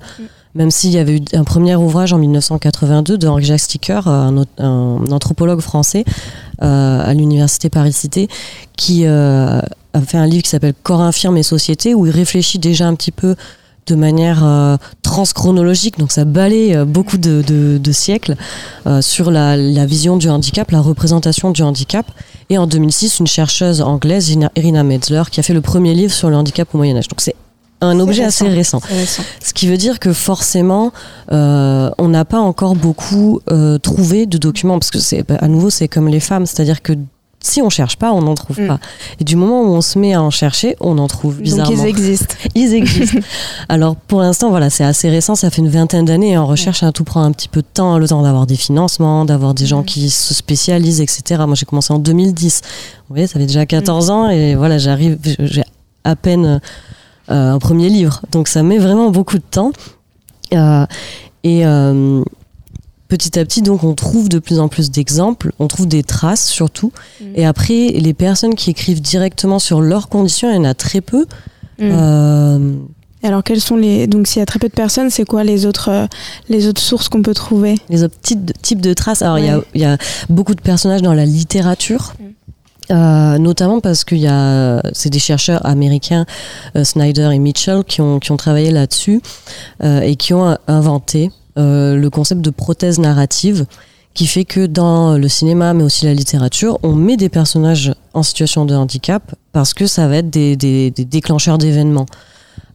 [0.54, 4.36] même s'il y avait eu un premier ouvrage en 1982 de Henri Jacques Sticker, un,
[4.38, 6.04] au- un anthropologue français
[6.62, 8.28] euh, à l'université Paris-Cité,
[8.76, 9.60] qui euh,
[9.94, 12.94] a fait un livre qui s'appelle Corps infirme et société, où il réfléchit déjà un
[12.94, 13.34] petit peu
[13.86, 18.36] de manière euh, transchronologique, donc ça balaye euh, beaucoup de, de- de siècles
[18.86, 22.06] euh, sur la, la vision du handicap, la représentation du handicap.
[22.50, 26.12] Et en 2006, une chercheuse anglaise, Ina- Irina Metzler, qui a fait le premier livre
[26.12, 27.08] sur le handicap au Moyen Âge.
[27.08, 27.34] Donc c'est
[27.80, 28.80] un objet assez récent.
[29.44, 30.92] Ce qui veut dire que forcément,
[31.30, 33.40] on n'a pas encore beaucoup
[33.82, 36.92] trouvé de documents, parce que c'est à nouveau c'est comme les femmes, c'est-à-dire que
[37.42, 38.66] si on cherche pas, on n'en trouve Mm.
[38.68, 38.78] pas.
[39.20, 41.82] Et du moment où on se met à en chercher, on en trouve Donc bizarrement.
[41.84, 42.34] ils existent.
[42.54, 43.18] Ils existent.
[43.68, 46.30] Alors pour l'instant, voilà, c'est assez récent, ça fait une vingtaine d'années.
[46.30, 48.56] Et en recherche, hein, tout prend un petit peu de temps, le temps d'avoir des
[48.56, 49.84] financements, d'avoir des gens Mhm.
[49.86, 51.42] qui se spécialisent, etc.
[51.46, 52.60] Moi, j'ai commencé en 2010.
[53.08, 55.64] Vous voyez, ça fait déjà 14 ans et voilà, j'arrive, j'ai
[56.04, 56.60] à peine
[57.30, 58.20] euh, un premier livre.
[58.32, 59.72] Donc ça met vraiment beaucoup de temps.
[60.54, 60.84] Euh,
[61.44, 62.22] et euh,
[63.16, 66.46] petit à petit, donc, on trouve de plus en plus d'exemples, on trouve des traces
[66.46, 66.92] surtout.
[67.20, 67.26] Mhm.
[67.36, 71.02] Et après, les personnes qui écrivent directement sur leurs conditions, il y en a très
[71.02, 71.26] peu.
[71.78, 71.90] Mm.
[71.92, 72.74] Euh,
[73.22, 75.66] Alors quelles sont les donc s'il y a très peu de personnes, c'est quoi les
[75.66, 76.06] autres euh,
[76.48, 77.74] les autres sources qu'on peut trouver?
[77.90, 79.22] Les autres types de, types de traces.
[79.22, 79.96] Alors, il y a- y, a
[80.28, 82.14] beaucoup de personnages dans la littérature.
[82.18, 82.24] Mm.
[82.92, 86.24] euh, notamment parce qu'il y a c'est des chercheurs américains
[86.76, 89.20] euh, Snyder et Mitchell qui ont, qui ont travaillé là-dessus
[89.84, 93.66] euh, et qui ont inventé euh, le concept de prothèse narrative
[94.14, 98.22] qui fait que dans le cinéma mais aussi la littérature on met des personnages en
[98.22, 100.56] situation de handicap parce que ça va être des
[100.90, 102.06] déclencheurs d'événements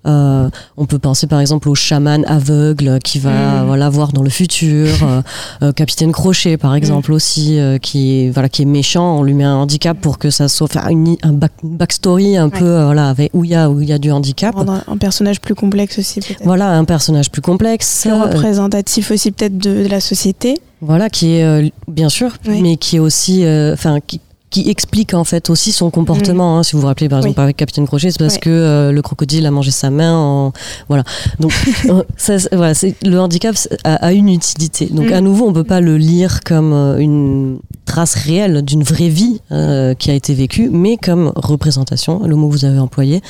[0.05, 3.31] Euh, on peut penser par exemple au chaman aveugle qui va
[3.63, 3.65] Mm.
[3.67, 5.21] voilà voir dans le futur, euh,
[5.63, 9.33] euh, Capitaine Crochet par exemple aussi euh, qui est voilà qui est méchant, on lui
[9.33, 12.59] met un handicap pour que ça soit faire une, un back, backstory un Ouais.
[12.59, 14.55] peu voilà avec où il y a où il y a du handicap.
[14.55, 16.19] Rendre un, un personnage plus complexe aussi.
[16.43, 20.59] Voilà un personnage plus complexe, Plus représentatif aussi peut-être de, de la société.
[20.81, 22.61] voilà qui est bien sûr, Oui.
[22.61, 26.57] mais qui est aussi enfin qui qui explique en fait aussi son comportement.
[26.57, 26.63] hein.
[26.63, 27.43] si vous vous rappelez par exemple Oui.
[27.43, 30.15] avec Capitaine Crochet, c'est parce que euh, le crocodile a mangé sa main.
[30.15, 30.53] En...
[30.87, 31.03] Voilà.
[31.39, 31.51] Donc
[31.89, 34.85] euh, ça, voilà, le handicap a, a une utilité.
[34.87, 35.13] Donc Mm.
[35.13, 39.41] à nouveau, on peut pas le lire comme euh, une trace réelle d'une vraie vie
[39.51, 43.21] euh, qui a été vécue, mais comme représentation, le mot que vous avez employé,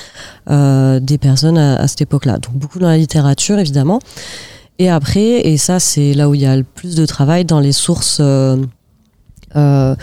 [0.51, 2.33] euh, des personnes à, à cette époque-là.
[2.37, 3.99] Donc beaucoup dans la littérature évidemment.
[4.79, 7.59] Et après, et ça c'est là où il y a le plus de travail dans
[7.59, 8.19] les sources.
[8.21, 9.95] euh,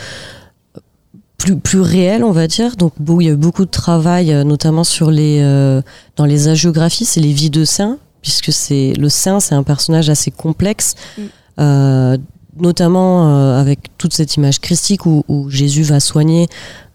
[1.38, 2.76] plus, plus réelles, on va dire.
[2.76, 5.82] Donc, bon, il y a eu beaucoup de travail, euh, notamment sur les, euh,
[6.16, 10.08] dans les hagiographies, c'est les vies de saints, puisque c'est le saint, c'est un personnage
[10.08, 11.22] assez complexe, Mm.
[11.60, 12.18] euh,
[12.58, 16.48] notamment euh, avec toute cette image christique où, où Jésus va soigner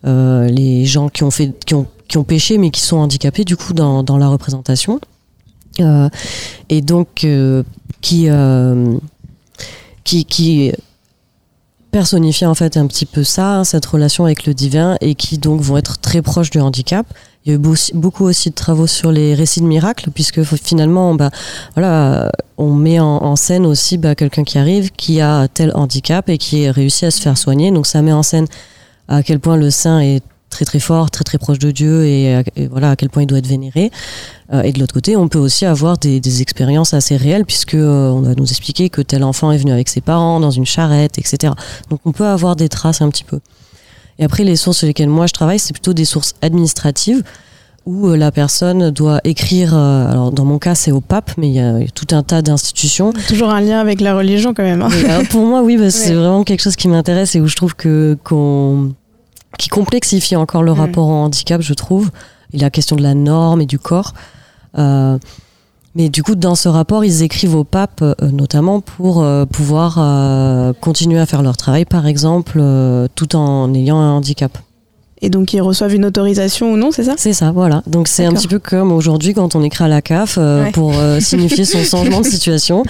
[0.03, 3.57] les gens qui ont fait, qui ont, qui ont péché, mais qui sont handicapés du
[3.57, 5.01] coup dans, dans la représentation.
[6.69, 7.27] Et donc,
[7.99, 8.29] qui,
[10.05, 10.71] qui, qui
[11.91, 15.37] personnifie en fait un petit peu ça, hein, cette relation avec le divin, et qui
[15.37, 17.05] donc vont être très proches du handicap.
[17.45, 20.43] Il y a eu beau- beaucoup aussi de travaux sur les récits de miracles, puisque
[20.43, 21.31] finalement, bah,
[21.75, 26.29] voilà, on met en, en scène aussi bah, quelqu'un qui arrive, qui a tel handicap
[26.29, 27.71] et qui réussit à se faire soigner.
[27.71, 28.45] Donc ça met en scène
[29.07, 32.35] à quel point le saint est très très fort, très très proche de Dieu et,
[32.35, 33.91] à- et voilà à quel point il doit être vénéré.
[34.53, 37.75] Euh, et de l'autre côté, on peut aussi avoir des, des expériences assez réelles puisque
[37.75, 40.65] euh, on va nous expliquer que tel enfant est venu avec ses parents dans une
[40.65, 41.53] charrette, etc.
[41.89, 43.39] Donc on peut avoir des traces un petit peu.
[44.17, 47.23] Et après, les sources sur lesquelles moi je travaille, c'est plutôt des sources administratives
[47.85, 49.73] où euh, la personne doit écrire.
[49.73, 52.41] euh, alors dans mon cas, c'est au pape, mais il y a tout un tas
[52.41, 53.13] d'institutions.
[53.29, 54.81] Toujours un lien avec la religion quand même.
[54.81, 54.89] hein.
[55.05, 57.75] Euh, pour moi, oui, que c'est vraiment quelque chose qui m'intéresse et où je trouve
[57.75, 58.93] que qu'on
[59.57, 60.79] qui complexifie encore le Mm.
[60.79, 62.11] rapport au handicap, je trouve.
[62.53, 64.13] Et la question de la norme et du corps.
[64.77, 65.17] Euh,
[65.95, 69.97] mais du coup, dans ce rapport, ils écrivent au pape, euh, notamment pour euh, pouvoir
[69.97, 72.61] euh, continuer à faire leur travail, par exemple,
[73.15, 74.57] tout en ayant un handicap.
[75.21, 77.15] Et donc ils reçoivent une autorisation ou non, c'est ça?
[77.17, 77.83] C'est ça, voilà.
[77.87, 80.71] Donc c'est un petit peu comme aujourd'hui quand on écrit à la CAF euh, Ouais.
[80.71, 82.83] pour euh, signifier son changement de situation,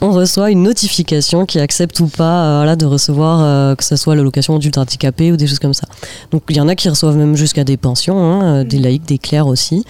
[0.00, 4.16] on reçoit une notification qui accepte ou pas euh, voilà, de recevoir que ce soit
[4.16, 5.86] l'allocation adulte handicapé ou des choses comme ça.
[6.32, 9.18] Donc il y en a qui reçoivent même jusqu'à des pensions, hein, des laïcs, des
[9.18, 9.84] clercs aussi,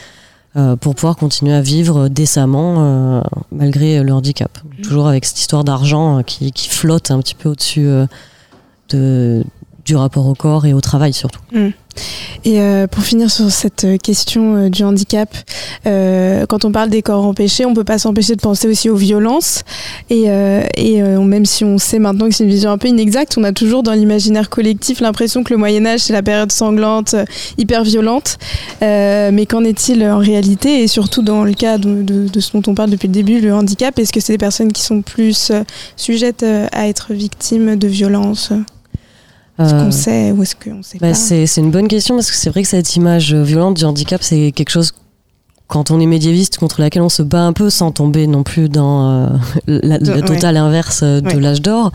[0.81, 3.23] pour pouvoir continuer à vivre décemment
[3.53, 4.59] malgré le handicap.
[4.83, 7.89] Toujours avec cette histoire d'argent qui, qui flotte un petit peu au-dessus
[8.91, 9.45] de,
[9.87, 11.41] du rapport au corps et au travail surtout.
[12.45, 15.35] Et euh, pour finir sur cette euh, question euh, du handicap,
[15.87, 18.97] euh, quand on parle des corps empêchés, on peut pas s'empêcher de penser aussi aux
[18.97, 19.63] violences.
[20.11, 23.37] Et, euh, et même si on sait maintenant que c'est une vision un peu inexacte,
[23.39, 27.17] on a toujours dans l'imaginaire collectif l'impression que le Moyen Âge c'est la période sanglante,
[27.59, 28.39] hyper violente.
[28.81, 30.83] Mais qu'en est-il en réalité?
[30.83, 33.99] Et surtout dans le cas de, ce dont on parle depuis le début, le handicap,
[33.99, 35.53] est-ce que c'est des personnes qui sont plus
[35.97, 38.53] sujettes à être victimes de violences?
[39.59, 42.15] Est-ce Euh, qu'on sait ou est-ce qu'on sait Bah, pas c'est c'est une bonne question
[42.17, 44.93] parce que c'est vrai que cette image violente du handicap, c'est quelque chose
[45.69, 48.69] quand on est médiéviste contre laquelle on se bat un peu sans tomber non plus
[48.69, 49.27] dans euh,
[49.67, 51.41] la, total inverse euh, de Ouais.
[51.41, 51.91] l'âge d'or.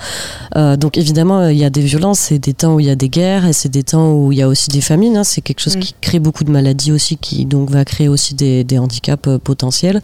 [0.58, 2.96] Euh, donc évidemment, il y a des violences, c'est des temps où il y a
[2.98, 5.16] des guerres et c'est des temps où il y a aussi des famines.
[5.16, 5.24] hein.
[5.24, 5.80] C'est quelque chose Mm.
[5.80, 9.38] qui crée beaucoup de maladies aussi, qui donc va créer aussi des, des handicaps euh,
[9.38, 10.02] potentiels.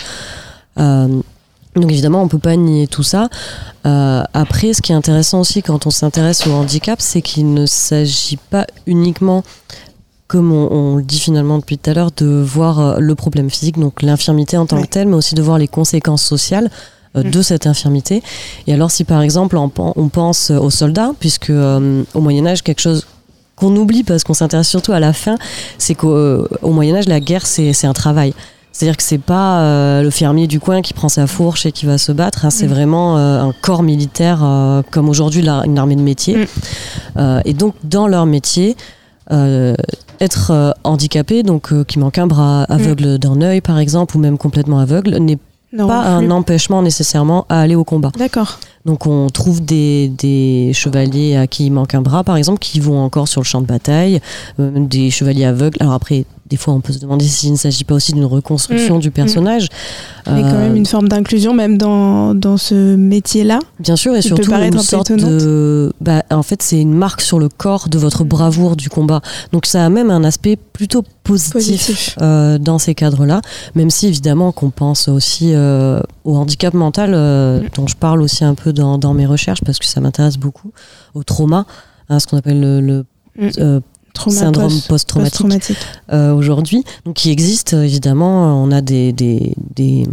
[1.79, 3.29] Donc évidemment, on peut pas nier tout ça.
[3.85, 7.65] Euh, après, ce qui est intéressant aussi quand on s'intéresse au handicap, c'est qu'il ne
[7.65, 9.43] s'agit pas uniquement,
[10.27, 13.49] comme on, on le dit finalement depuis tout à l'heure, de voir euh, le problème
[13.49, 16.69] physique, donc l'infirmité en tant que telle, mais aussi de voir les conséquences sociales
[17.15, 17.31] euh, Mm.
[17.31, 18.21] de cette infirmité.
[18.67, 22.45] Et alors, si par exemple on, pen- on pense aux soldats, puisque euh, au Moyen
[22.45, 23.07] Âge, quelque chose
[23.55, 25.35] qu'on oublie parce qu'on s'intéresse surtout à la fin,
[25.79, 28.33] c'est qu'au au Moyen Âge, la guerre, c'est un travail.
[28.77, 31.87] C'est-à-dire que c'est pas euh, le fermier du coin qui prend sa fourche et qui
[31.87, 32.45] va se battre.
[32.45, 32.69] hein, c'est Mm.
[32.69, 36.37] vraiment euh, un corps militaire euh, comme aujourd'hui une armée de métier.
[37.17, 37.41] Mm.
[37.45, 38.75] Et donc dans leur métier,
[40.19, 44.77] être handicapé, donc qui manque un bras, aveugle d'un œil par exemple, ou même complètement
[44.77, 45.39] aveugle, n'est
[45.73, 48.11] Non, pas un empêchement nécessairement à aller au combat.
[48.17, 48.59] D'accord.
[48.85, 52.79] Donc on trouve des, des chevaliers à qui il manque un bras, par exemple, qui
[52.79, 54.21] vont encore sur le champ de bataille,
[54.59, 55.77] euh, des chevaliers aveugles.
[55.81, 58.97] Alors après, des fois, on peut se demander s'il ne s'agit pas aussi d'une reconstruction
[58.97, 59.67] Mm, du personnage.
[60.27, 63.59] Mais quand Euh, même une forme d'inclusion, même dans, dans ce métier-là.
[63.79, 65.91] Bien sûr, et surtout une sorte de...
[66.01, 69.21] Bah, en fait, c'est une marque sur le corps de votre bravoure du combat.
[69.51, 72.15] Donc ça a même un aspect plutôt positif, Positif.
[72.21, 73.41] euh, dans ces cadres-là,
[73.75, 77.69] même si évidemment qu'on pense aussi euh, au handicap mental, euh, Mm.
[77.75, 80.71] dont je parle aussi un peu dans, dans mes recherches, parce que ça m'intéresse beaucoup,
[81.13, 81.65] au trauma,
[82.09, 83.05] hein, ce qu'on appelle le, le,
[83.39, 83.81] Mm.
[84.07, 85.77] Euh, Trauma syndrome post- post-traumatique
[86.11, 88.61] euh, aujourd'hui, donc qui existe euh, évidemment.
[88.63, 90.07] On a des, des, des,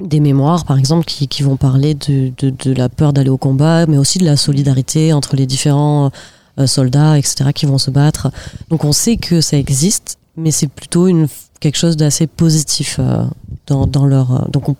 [0.00, 3.38] des mémoires, par exemple, qui, qui vont parler de, de, de la peur d'aller au
[3.38, 6.10] combat, mais aussi de la solidarité entre les différents
[6.58, 8.30] euh, soldats, etc., qui vont se battre.
[8.70, 11.28] Donc on sait que ça existe, mais c'est plutôt une,
[11.60, 13.24] quelque chose d'assez positif euh,
[13.66, 14.32] dans, dans leur.
[14.34, 14.76] euh, donc on,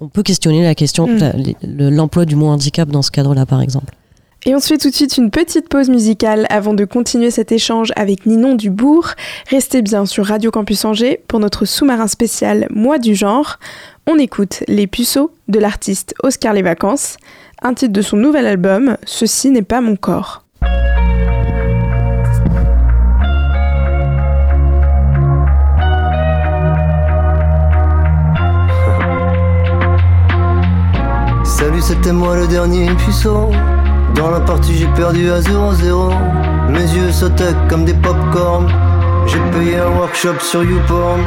[0.00, 1.54] on peut questionner la question, Mm.
[1.90, 3.94] l'emploi du mot handicap dans ce cadre-là, par exemple.
[4.46, 7.52] Et on se fait tout de suite une petite pause musicale avant de continuer cet
[7.52, 9.08] échange avec Ninon Dubourg.
[9.50, 13.58] Restez bien sur Radio Campus Angers pour notre sous-marin spécial Mois du genre.
[14.06, 17.18] On écoute Les puceaux de l'artiste Oscar Les Vacances,
[17.60, 20.42] un titre de son nouvel album Ceci n'est pas mon corps.
[31.44, 33.50] Salut, c'était moi le dernier puceau.
[34.14, 36.12] Dans la partie, j'ai perdu à 0-0.
[36.68, 38.68] Mes yeux sautaient comme des pop-corn.
[39.26, 41.22] J'ai payé un workshop sur YouPorn.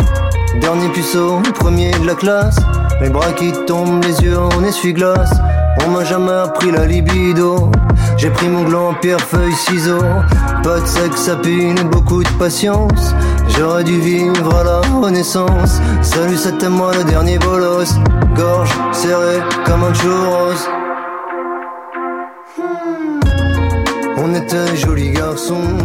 [0.61, 2.57] Dernier puceau, premier de la classe.
[3.01, 5.33] Les bras qui tombent, les yeux en essuie-glace.
[5.85, 7.71] On m'a jamais appris la libido.
[8.17, 9.99] J'ai pris mon gland, pierre, feuille, ciseaux.
[10.63, 13.13] Pas de sexe, sapine et beaucoup de patience.
[13.49, 15.81] J'aurais dû vivre à la renaissance.
[16.01, 17.95] Salut, c'était moi le dernier bolos.
[18.35, 20.82] Gorge serrée comme un churros.
[24.43, 25.77] Était jolis garçons.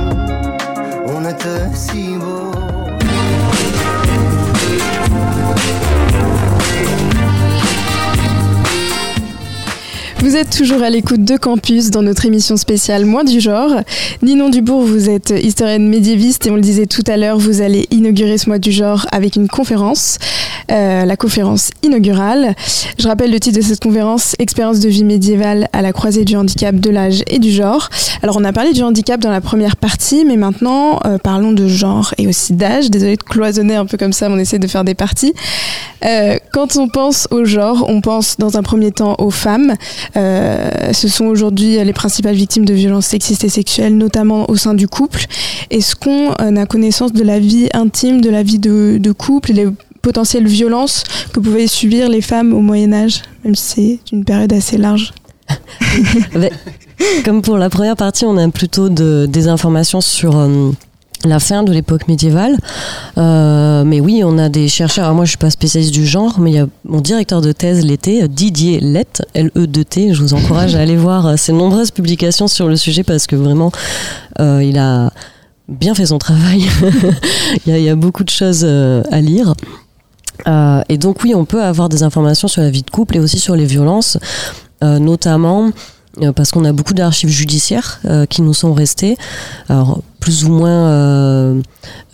[1.06, 2.67] on était si beaux.
[10.20, 13.70] Vous êtes toujours à l'écoute de Campus dans notre émission spéciale Moins du genre.
[14.20, 17.86] Ninon Dubourg, vous êtes historienne médiéviste et on le disait tout à l'heure, vous allez
[17.92, 20.18] inaugurer ce mois du genre avec une conférence,
[20.72, 22.56] euh, la conférence inaugurale.
[22.98, 26.36] Je rappelle le titre de cette conférence, Expérience de vie médiévale à la croisée du
[26.36, 27.88] handicap, de l'âge et du genre.
[28.22, 31.68] Alors on a parlé du handicap dans la première partie, mais maintenant euh, parlons de
[31.68, 32.90] genre et aussi d'âge.
[32.90, 35.32] Désolée de cloisonner un peu comme ça, on essaie de faire des parties.
[36.04, 39.74] Euh, quand on pense au genre, on pense dans un premier temps aux femmes.
[40.16, 44.74] Euh, ce sont aujourd'hui les principales victimes de violences sexistes et sexuelles, notamment au sein
[44.74, 45.26] du couple.
[45.70, 49.54] Est-ce qu'on euh, a connaissance de la vie intime, de la vie de, couple et
[49.54, 49.66] les
[50.02, 51.02] potentielles violences
[51.32, 55.12] que pouvaient subir les femmes au Moyen Âge, même si c'est une période assez large?
[57.24, 60.70] Comme pour la première partie, on a plutôt de- des informations sur euh,
[61.24, 62.56] la fin de l'époque médiévale.
[63.16, 65.04] Euh, mais oui, on a des chercheurs.
[65.04, 67.52] Alors moi, je suis pas spécialiste du genre, mais il y a mon directeur de
[67.52, 70.14] thèse l'été, Didier Lett, L-E-D-T.
[70.14, 73.72] Je vous encourage à aller voir ses nombreuses publications sur le sujet parce que vraiment,
[74.40, 75.10] euh, il a
[75.68, 76.64] bien fait son travail.
[77.66, 79.54] il, y a, beaucoup de choses euh, à lire.
[80.88, 83.38] Et donc oui, on peut avoir des informations sur la vie de couple et aussi
[83.38, 84.16] sur les violences,
[84.80, 85.70] notamment
[86.36, 88.00] parce qu'on a beaucoup d'archives judiciaires
[88.30, 89.18] qui nous sont restées,
[89.68, 91.60] alors plus ou moins euh,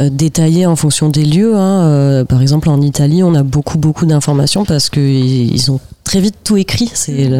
[0.01, 1.57] euh, en fonction des lieux.
[1.57, 1.83] hein.
[1.85, 5.81] Euh, par exemple, en Italie, on a beaucoup beaucoup d'informations parce que i- ils ont
[6.05, 6.91] très vite tout écrit.
[6.95, 7.31] C'est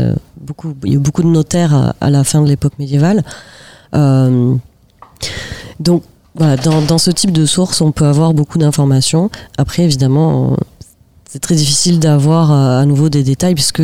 [0.41, 3.23] beaucoup, il y a beaucoup de notaires à, la fin de l'époque médiévale.
[3.95, 4.55] Euh,
[5.81, 6.03] donc
[6.35, 9.31] dans, ce type de source, on peut avoir beaucoup d'informations.
[9.57, 10.57] Après, évidemment,
[11.29, 13.83] c'est très difficile d'avoir à nouveau des détails puisque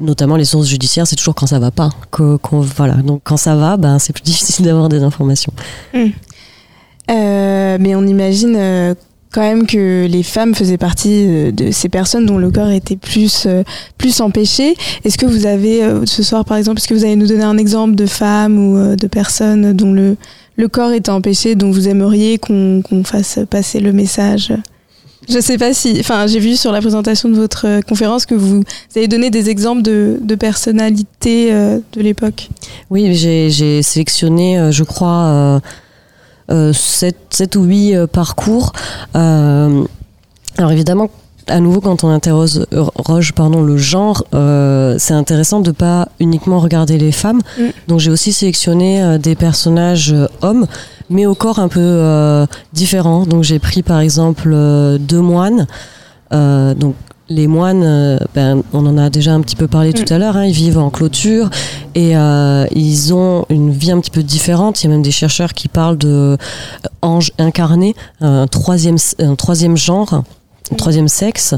[0.00, 1.90] notamment les sources judiciaires, c'est toujours quand ça va pas.
[2.50, 2.94] Voilà.
[2.94, 5.52] Donc quand ça va, ben, c'est plus difficile d'avoir des informations.
[7.10, 8.94] Euh, mais on imagine euh,
[9.32, 12.96] quand même que les femmes faisaient partie euh, de ces personnes dont le corps était
[12.96, 13.46] plus,
[13.98, 14.74] plus empêché.
[15.04, 17.58] Est-ce que vous avez, ce soir par exemple, est-ce que vous allez nous donner un
[17.58, 20.16] exemple de femmes ou de personnes dont le,
[20.56, 24.52] le corps était empêché, dont vous aimeriez qu'on fasse passer le message?
[25.28, 28.34] Je sais pas si, enfin, j'ai vu sur la présentation de votre euh, conférence que
[28.34, 28.62] vous
[28.96, 32.48] avez donné des exemples de, personnalités euh, de l'époque.
[32.90, 35.60] Oui, j'ai, sélectionné, euh, je crois, euh,
[36.50, 38.72] euh, sept, sept ou huit euh, parcours.
[39.14, 41.10] Alors évidemment,
[41.50, 42.64] à nouveau, quand on interroge
[43.34, 47.40] pardon, le genre, euh, c'est intéressant de pas uniquement regarder les femmes.
[47.58, 47.62] Mm.
[47.88, 50.66] Donc j'ai aussi sélectionné euh, des personnages euh, hommes,
[51.10, 53.26] mais au corps un peu différents.
[53.26, 54.54] Donc j'ai pris par exemple
[55.00, 55.66] deux moines.
[56.30, 56.94] Donc
[57.28, 60.44] les moines, ben, on en a déjà un petit peu parlé tout à l'heure, hein,
[60.44, 61.50] ils vivent en clôture
[61.94, 64.82] et euh, ils ont une vie un petit peu différente.
[64.82, 66.36] Il y a même des chercheurs qui parlent de
[67.38, 70.22] incarnés, un troisième, un troisième genre,
[70.76, 71.54] troisième sexe,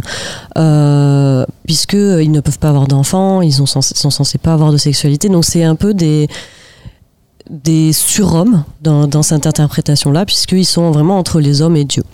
[0.58, 4.76] euh, puisque ils ne peuvent pas avoir d'enfants, ils, ont sont censés pas avoir de
[4.76, 5.28] sexualité.
[5.28, 6.28] Donc c'est un peu des
[7.50, 12.04] des surhommes dans, dans cette interprétation-là, puisqu'ils sont vraiment entre les hommes et Dieu.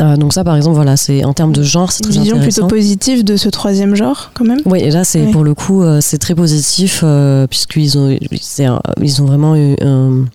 [0.00, 2.36] Euh, donc ça, par exemple, voilà, c'est en termes de genre, c'est Une très vision
[2.36, 2.62] intéressant.
[2.68, 4.60] plutôt positive de ce troisième genre, quand même.
[4.66, 5.32] Oui, et là, c'est Oui.
[5.32, 9.74] pour le coup, euh, c'est très positif euh, puisqu'ils ont, un- ils ont vraiment eu
[9.82, 10.26] un-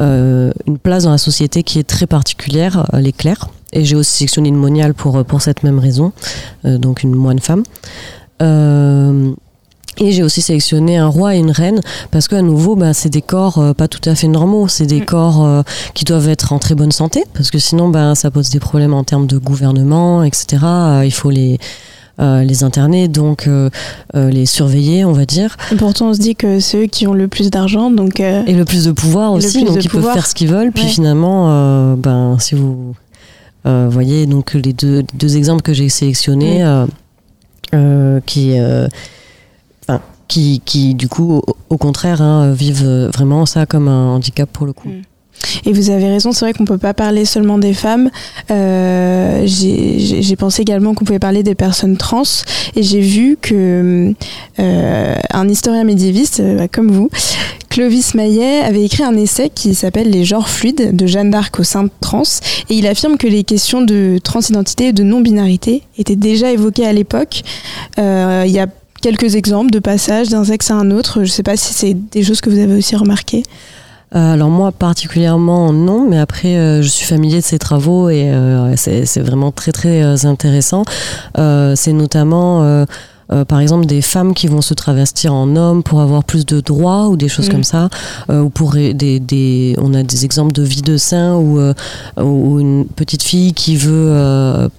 [0.00, 3.48] euh, une place dans la société qui est très particulière, euh, les clercs.
[3.72, 6.12] Et j'ai aussi sélectionné une moniale pour, pour cette même raison,
[6.64, 7.62] euh, donc une moine femme.
[8.42, 9.30] Euh,
[9.98, 13.20] et j'ai aussi sélectionné un roi et une reine parce qu'à nouveau, bah, c'est des
[13.22, 14.66] corps euh, pas tout à fait normaux.
[14.66, 15.04] C'est des Mm.
[15.04, 15.62] corps euh,
[15.94, 18.94] qui doivent être en très bonne santé parce que sinon, bah, ça pose des problèmes
[18.94, 20.46] en termes de gouvernement, etc.
[20.64, 21.58] Euh, il faut les
[22.18, 23.70] euh, les interner, donc euh,
[24.14, 27.06] euh, les surveiller, on va dire, Et pourtant, on se dit que c'est eux qui
[27.06, 30.12] ont le plus d'argent, donc euh, et le plus de pouvoir aussi, donc ils pouvoir.
[30.12, 30.70] peuvent faire ce qu'ils veulent.
[30.70, 30.90] Puis Ouais.
[30.90, 32.94] finalement, euh, ben si vous
[33.66, 36.66] euh, voyez donc les deux, deux exemples que j'ai sélectionnés, Mm.
[36.66, 36.86] euh,
[37.74, 38.54] euh, qui
[39.82, 44.48] enfin, qui, qui du coup au, au contraire hein, vivent vraiment ça comme un handicap
[44.50, 44.88] pour le coup.
[44.88, 45.02] Mm.
[45.64, 48.10] Et vous avez raison, c'est vrai qu'on peut pas parler seulement des femmes.
[48.50, 52.22] Euh, j'ai pensé également qu'on pouvait parler des personnes trans.
[52.76, 54.14] Et j'ai vu que
[54.58, 57.08] euh, un historien médiéviste, euh, comme vous,
[57.70, 61.64] Clovis Maillet, avait écrit un essai qui s'appelle Les genres fluides de Jeanne d'Arc aux
[61.64, 62.24] saintes trans.
[62.68, 66.92] Et il affirme que les questions de transidentité et de non-binarité étaient déjà évoquées à
[66.92, 67.42] l'époque.
[67.98, 68.66] Euh, Il y a
[69.00, 71.22] quelques exemples de passages d'un sexe à un autre.
[71.22, 73.44] Je sais pas si c'est des choses que vous avez aussi remarquées.
[74.16, 78.28] Euh, alors moi particulièrement non, mais après euh, je suis familier de ces travaux et
[78.74, 80.82] c'est vraiment très très intéressant.
[81.36, 82.84] C'est notamment
[83.32, 86.60] euh, par exemple des femmes qui vont se travestir en hommes pour avoir plus de
[86.60, 87.52] droits ou des choses Mm.
[87.52, 87.88] comme ça,
[88.30, 91.74] euh, ou pour des, des, on a des exemples de vie de saint où, euh,
[92.20, 94.70] où une petite fille qui veut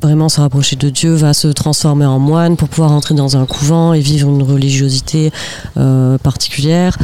[0.00, 3.46] vraiment se rapprocher de Dieu va se transformer en moine pour pouvoir entrer dans un
[3.46, 5.32] couvent et vivre une religiosité
[5.76, 6.96] euh, particulière,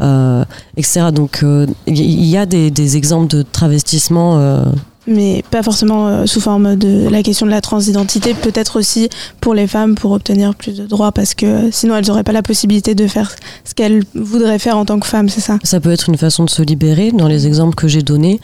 [0.00, 0.44] euh,
[0.76, 1.06] etc.
[1.12, 4.64] Donc euh, il y, y a des, des exemples de travestissement.
[5.06, 9.52] Mais pas forcément euh, sous forme de la question de la transidentité, peut-être aussi pour
[9.52, 12.42] les femmes pour obtenir plus de droits, parce que euh, sinon elles n'auraient pas la
[12.42, 13.30] possibilité de faire
[13.64, 15.58] ce qu'elles voudraient faire en tant que femmes, c'est ça?
[15.62, 18.40] Ça peut être une façon de se libérer dans les exemples que j'ai donnés,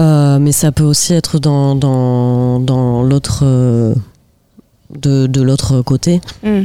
[0.00, 3.94] euh, mais ça peut aussi être dans, dans, dans l'autre euh,
[4.94, 6.20] de, de l'autre côté.
[6.42, 6.64] Mm.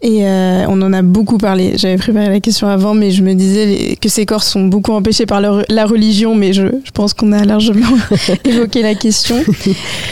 [0.00, 1.72] Et euh, on en a beaucoup parlé.
[1.76, 5.26] J'avais préparé la question avant, mais je me disais que ces corps sont beaucoup empêchés
[5.26, 7.96] par leur- la religion, mais je, je pense qu'on a largement
[8.44, 9.34] évoqué la question.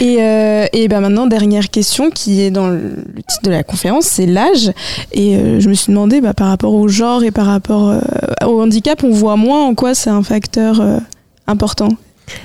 [0.01, 2.77] Et, euh, et ben maintenant, dernière question qui est dans le
[3.15, 4.71] le titre de la conférence, c'est l'âge.
[5.13, 7.99] Et euh, je me suis demandé, bah, par rapport au genre et par rapport euh,
[8.45, 10.97] au handicap, on voit moins en quoi c'est un facteur euh,
[11.47, 11.89] important.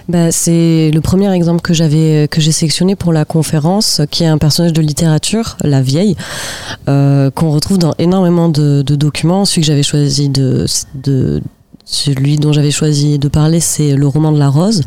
[0.09, 4.29] Bah, c'est le premier exemple que j'avais que j'ai sélectionné pour la conférence, qui est
[4.29, 6.17] un personnage de littérature, la vieille,
[6.89, 9.45] euh, qu'on retrouve dans énormément de, de documents.
[9.45, 11.43] Celui que j'avais choisi de, de
[11.85, 14.83] celui dont j'avais choisi de parler, c'est le roman de la rose,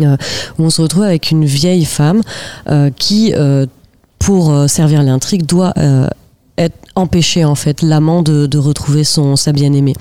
[0.00, 0.16] euh,
[0.58, 2.20] où on se retrouve avec une vieille femme
[2.68, 3.66] euh, qui, euh,
[4.18, 6.06] pour euh, servir l'intrigue, doit euh,
[6.60, 9.94] être empêcher en fait l'amant de, de retrouver son sa bien-aimée.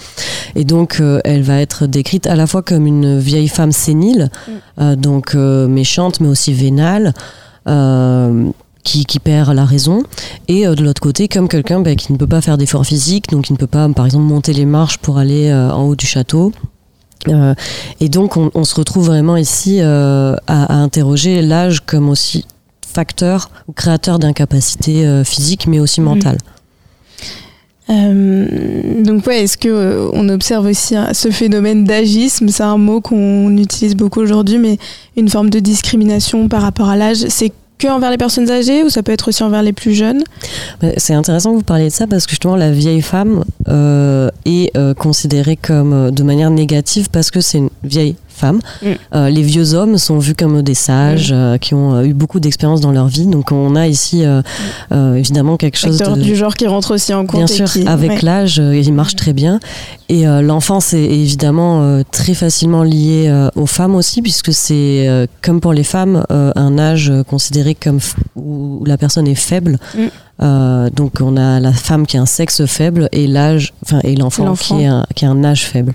[0.56, 4.30] Et donc euh, elle va être décrite à la fois comme une vieille femme sénile,
[4.80, 7.14] euh, donc euh, méchante mais aussi vénale.
[8.84, 10.04] qui, qui perd la raison
[10.48, 13.30] et euh, de l'autre côté comme quelqu'un bah, qui ne peut pas faire d'efforts physiques
[13.30, 15.96] donc qui ne peut pas par exemple monter les marches pour aller euh, en haut
[15.96, 16.52] du château
[17.28, 17.54] Euh,
[18.00, 22.46] et donc on, on se retrouve vraiment ici à, à interroger l'âge comme aussi
[22.96, 24.94] facteur ou créateur d'incapacité
[25.26, 26.08] physique mais aussi Mhm.
[26.08, 26.38] mentale
[27.90, 32.50] donc ouais, est-ce que euh, on observe aussi hein, ce phénomène d'agisme?
[32.50, 34.78] C'est un mot qu'on utilise beaucoup aujourd'hui, mais
[35.18, 37.26] une forme de discrimination par rapport à l'âge.
[37.30, 40.24] C'est que envers les personnes âgées ou ça peut être aussi envers les plus jeunes?
[40.98, 44.76] C'est intéressant que vous parliez de ça parce que justement la vieille femme euh, est
[44.78, 48.16] euh, considérée comme euh, de manière négative parce que c'est une vieille
[48.82, 48.88] Mm.
[49.16, 52.40] Euh, les vieux hommes sont vus comme des sages euh, qui ont euh, eu beaucoup
[52.40, 53.28] d'expérience dans leur vie.
[53.28, 54.42] Donc on a ici euh,
[55.16, 57.46] évidemment quelque chose de du genre qui rentre aussi en compte.
[57.46, 58.20] Bien sûr, qui- avec ouais.
[58.22, 59.60] l'âge, il marche très bien.
[60.10, 65.74] Et l'enfance est évidemment très facilement lié euh, aux femmes aussi, puisque c'est, comme pour
[65.74, 68.00] les femmes, un âge considéré comme
[68.36, 69.78] où la personne est faible.
[69.96, 70.00] Mm.
[70.42, 74.16] Euh, donc on a la femme qui a un sexe faible et l'âge, enfin et
[74.16, 75.94] l'enfant qui a un âge faible.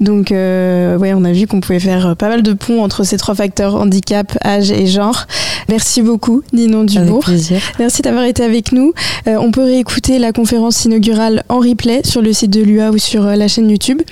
[0.00, 3.04] Donc, euh, ouais, on a vu qu'on pouvait faire euh, pas mal de ponts entre
[3.04, 5.26] ces trois facteurs handicap, âge et genre.
[5.68, 7.20] Merci beaucoup, Ninon Avec Dubourg.
[7.20, 7.60] plaisir.
[7.78, 8.92] Merci d'avoir été avec nous.
[9.28, 12.98] Euh, on peut réécouter la conférence inaugurale en replay sur le site de l'UA ou
[12.98, 14.02] sur euh, la chaîne YouTube.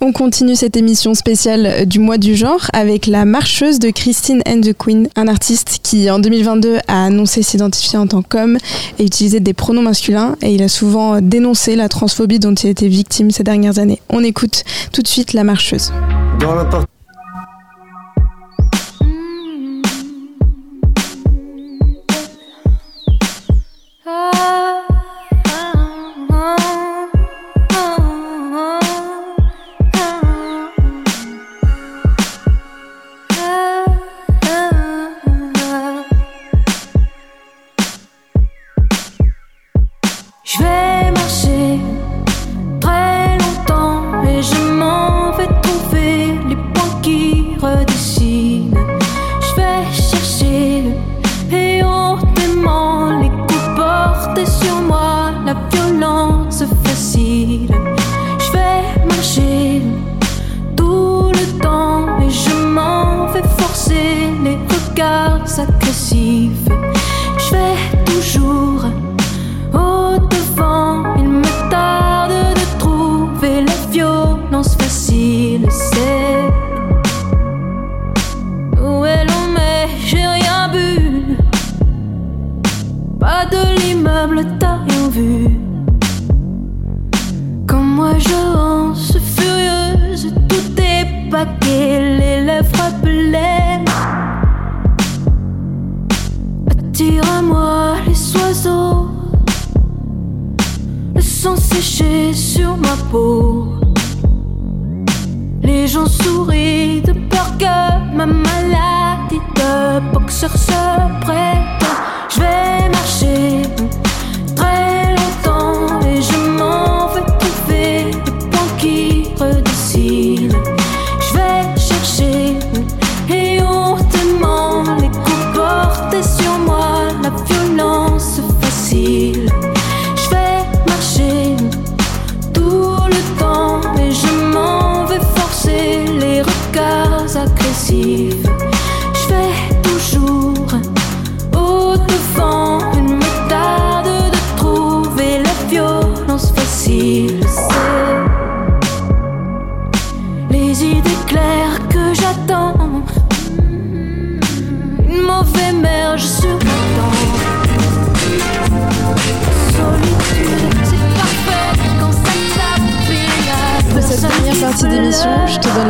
[0.00, 4.60] On continue cette émission spéciale du mois du genre avec la marcheuse de Christine and
[4.62, 8.58] the Queen, un artiste qui en 2022 a annoncé s'identifier en tant qu'homme
[8.98, 12.70] et utiliser des pronoms masculins et il a souvent dénoncé la transphobie dont il a
[12.70, 14.00] été victime ces dernières années.
[14.10, 15.92] On écoute tout de suite la marcheuse.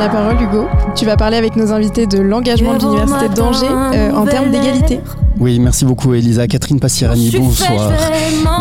[0.05, 0.66] La parole, Hugo.
[0.94, 5.00] Tu vas parler avec nos invités de l'engagement de l'Université d'Angers euh, en termes d'égalité.
[5.45, 6.49] Oui, merci beaucoup Elisa.
[6.49, 7.92] Catherine Passierani, bonsoir.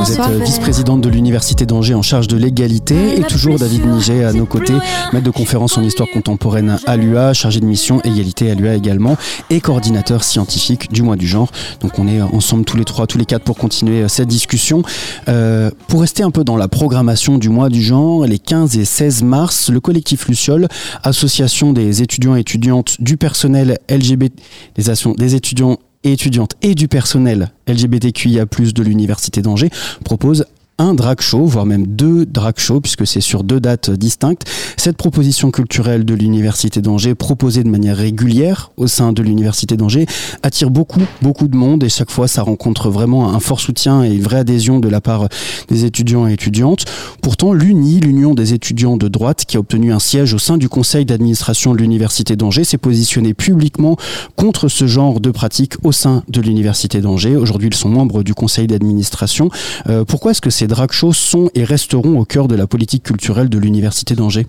[0.01, 4.25] Vous êtes euh, vice-présidente de l'Université d'Angers en charge de l'égalité et toujours David Niget
[4.25, 4.73] à nos côtés,
[5.13, 9.15] maître de conférence en histoire contemporaine à l'UA, chargé de mission égalité à l'UA également
[9.49, 11.49] et coordinateur scientifique du mois du genre.
[11.79, 14.84] Donc on est ensemble tous les trois, tous les quatre pour continuer euh, cette discussion.
[15.29, 18.84] Euh, pour rester un peu dans la programmation du mois du genre, les 15 et
[18.84, 20.67] 16 mars, le collectif Luciole,
[21.03, 24.34] association des étudiants et étudiantes du personnel LGBT,
[24.75, 24.84] des,
[25.15, 29.70] des étudiants étudiantes et du personnel LGBTQIA+, de l'Université d'Angers
[30.04, 30.45] propose
[30.78, 34.43] un drag show, voire même deux drag shows, puisque c'est sur deux dates distinctes.
[34.78, 40.05] Cette proposition culturelle de l'Université d'Angers, proposée de manière régulière au sein de l'Université d'Angers,
[40.41, 44.13] attire beaucoup, beaucoup de monde et chaque fois ça rencontre vraiment un fort soutien et
[44.13, 45.28] une vraie adhésion de la part
[45.69, 46.86] des étudiants et étudiantes.
[47.21, 50.69] Pourtant, l'UNI, l'Union des étudiants de droite, qui a obtenu un siège au sein du
[50.69, 53.97] conseil d'administration de l'Université d'Angers, s'est positionné publiquement
[54.36, 57.36] contre ce genre de pratique au sein de l'Université d'Angers.
[57.36, 59.49] Aujourd'hui, ils sont membres du conseil d'administration.
[59.88, 63.03] Euh, pourquoi est-ce que ces drag shows sont et resteront au cœur de la politique
[63.03, 64.47] culturelle de l'Université d'Angers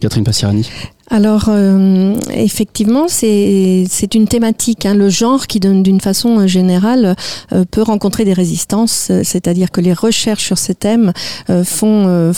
[0.00, 0.68] Catherine Passirani.
[1.12, 3.84] Alors, euh, effectivement, c'est
[4.14, 4.86] une thématique.
[4.86, 4.94] hein.
[4.94, 7.16] Le genre qui, d'une façon générale,
[7.52, 9.08] euh, peut rencontrer des résistances.
[9.10, 11.12] euh, C'est-à-dire que les recherches sur ces thèmes
[11.50, 12.32] euh, font, euh,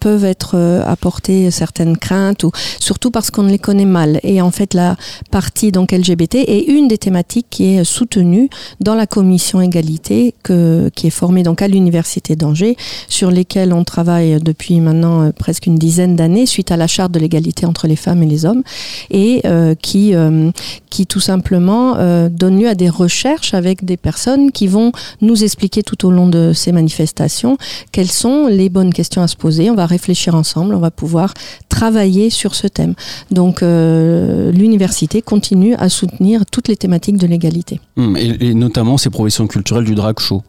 [0.00, 4.20] peuvent être euh, apportées certaines craintes, ou surtout parce qu'on les connaît mal.
[4.22, 4.94] Et en fait, la
[5.32, 8.48] partie donc LGBT est une des thématiques qui est soutenue
[8.78, 12.76] dans la commission égalité que, qui est formée donc à l'université d'Angers,
[13.08, 17.18] sur lesquelles on travaille depuis maintenant presque une dizaine d'années suite à la charte de
[17.18, 18.62] l'égalité entre les femmes et les hommes,
[19.10, 20.50] et euh, qui, euh,
[20.90, 25.44] qui tout simplement euh, donne lieu à des recherches avec des personnes qui vont nous
[25.44, 27.56] expliquer tout au long de ces manifestations
[27.92, 29.70] quelles sont les bonnes questions à se poser.
[29.70, 31.32] On va réfléchir ensemble, on va pouvoir
[31.68, 32.94] travailler sur ce thème.
[33.30, 37.80] Donc euh, l'université continue à soutenir toutes les thématiques de l'égalité.
[37.96, 40.42] Hum, Et, et notamment ces propositions culturelles du drag show.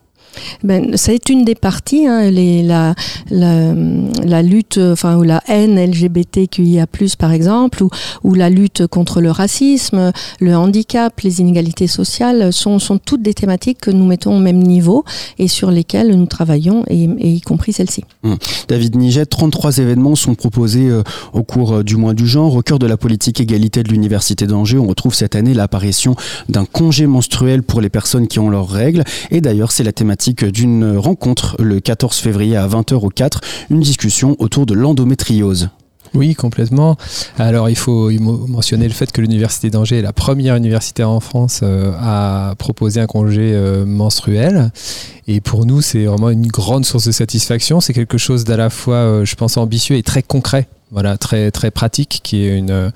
[0.64, 2.32] Ben, ça est une des parties, hein,
[3.32, 6.86] la, lutte, enfin, ou la haine LGBTQIA+,
[7.18, 7.84] par exemple,
[8.24, 13.34] ou, la lutte contre le racisme, le handicap, les inégalités sociales, sont, sont toutes des
[13.34, 15.04] thématiques que nous mettons au même niveau
[15.38, 18.04] et sur lesquelles nous travaillons, et, y compris celle-ci.
[18.68, 21.04] David Niget, 33 événements sont proposés euh,
[21.34, 22.56] au cours euh, du mois du genre.
[22.56, 26.16] Au cœur de la politique égalité de l'Université d'Angers, on retrouve cette année l'apparition
[26.50, 29.04] d'un congé menstruel pour les personnes qui ont leurs règles.
[29.32, 33.82] Et d'ailleurs, c'est la thématique d'une rencontre le 14 février à 20h au 4, une
[33.82, 35.70] discussion autour de l'endométriose.
[36.14, 36.96] Oui, complètement.
[37.40, 41.62] Alors, il faut mentionner le fait que l'Université d'Angers est la première université en France
[41.64, 44.72] euh, à proposer un congé euh, menstruel.
[45.28, 47.82] Et pour nous, c'est vraiment une grande source de satisfaction.
[47.82, 50.68] C'est quelque chose d'à la fois, euh, je pense, ambitieux et très concret.
[50.94, 52.92] Voilà, très très pratique, qui est une,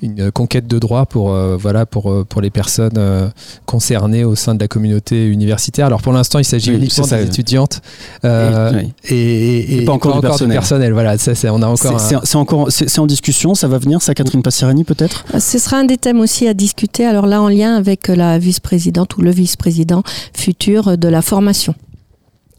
[0.00, 3.28] une conquête de droit pour euh, voilà pour euh, pour les personnes euh,
[3.66, 5.84] concernées au sein de la communauté universitaire.
[5.86, 7.80] Alors pour l'instant, il s'agit Oui, uniquement des étudiantes
[8.24, 8.92] euh, Et- oui.
[9.10, 10.56] et, et- Et pas encore du personnel.
[10.56, 10.92] personnel.
[10.94, 12.00] Voilà, ça, c'est- on a encore.
[12.00, 15.24] C'est encore, c'est c'est en discussion, ça va venir, ça, Catherine Passirani, peut-être?
[15.38, 19.16] Ce sera un des thèmes aussi à discuter, alors là en lien avec la vice-présidente
[19.18, 20.02] ou le vice-président
[20.34, 21.74] futur de la formation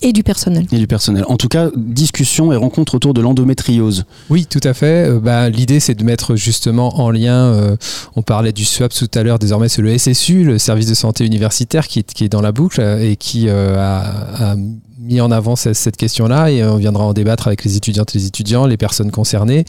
[0.01, 0.65] et du personnel.
[0.71, 1.23] Et du personnel.
[1.27, 4.05] En tout cas, discussion et rencontre autour de l'endométriose.
[4.29, 5.09] Oui, tout à fait.
[5.09, 7.75] Euh, bah, L'idée, c'est de mettre justement en lien, euh,
[8.15, 11.25] on parlait du SWAP tout à l'heure, désormais c'est le SSU, le service de santé
[11.25, 14.55] universitaire, qui est, qui est dans la boucle euh, et qui euh, a, a
[15.03, 18.19] mis en avant cette, cette question-là et on viendra en débattre avec les étudiantes et
[18.19, 19.65] les étudiants, les personnes concernées.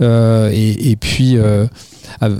[0.00, 1.66] Euh, et, et puis, euh,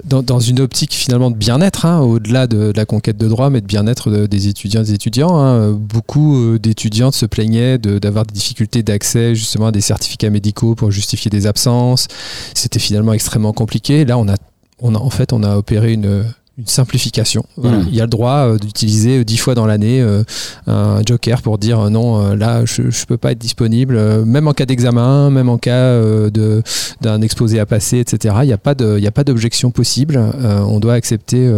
[0.05, 3.61] dans, dans une optique finalement de bien-être, hein, au-delà de, la conquête de droit, mais
[3.61, 5.37] de bien-être de- des étudiants des étudiants.
[5.37, 5.73] hein.
[5.73, 10.91] Beaucoup euh, d'étudiantes se plaignaient d'avoir des difficultés d'accès justement à des certificats médicaux pour
[10.91, 12.09] justifier des absences.
[12.55, 14.05] C'était finalement extrêmement compliqué.
[14.05, 14.35] Là, on a,
[14.81, 16.25] on a en fait, on a opéré une
[16.57, 17.45] une simplification.
[17.57, 17.79] Voilà.
[17.79, 17.87] Mm.
[17.89, 20.23] Il y a le droit euh, d'utiliser euh, dix fois dans l'année euh,
[20.69, 24.53] un joker pour dire euh, non, là je ne peux pas être disponible, même en
[24.53, 26.63] cas d'examen, même en cas de-
[27.01, 28.37] d'un exposé à passer, etc.
[28.43, 30.21] Il n'y a pas de- il y a pas d'objection possible.
[30.45, 31.51] On doit accepter.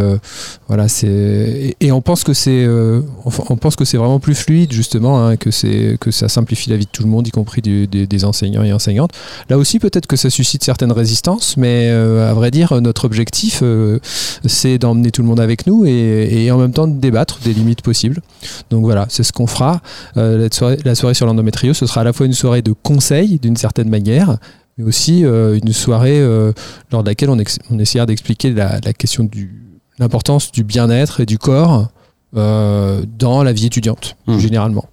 [0.69, 4.73] voilà, c'est et, et on pense que c'est on pense que c'est vraiment plus fluide
[4.73, 7.61] justement, hein, que c'est que ça simplifie la vie de tout le monde, y compris
[7.63, 9.11] du- des, des enseignants et enseignantes.
[9.51, 13.63] Là aussi, peut-être que ça suscite certaines résistances, mais à vrai dire, notre objectif,
[14.47, 17.53] c'est d'emmener tout le monde avec nous et, et en même temps de débattre des
[17.53, 18.21] limites possibles.
[18.71, 19.81] Donc voilà, c'est ce qu'on fera.
[20.17, 22.73] Euh, la, soirée, la soirée sur l'endométriose, ce sera à la fois une soirée de
[22.73, 24.39] conseil d'une certaine manière,
[24.79, 26.53] mais aussi euh, une soirée euh,
[26.93, 29.63] lors de laquelle on, essaiera d'expliquer la, la question du
[29.99, 31.89] l'importance du bien-être et du corps
[32.37, 34.39] euh, dans la vie étudiante, Mmh.
[34.39, 34.85] généralement.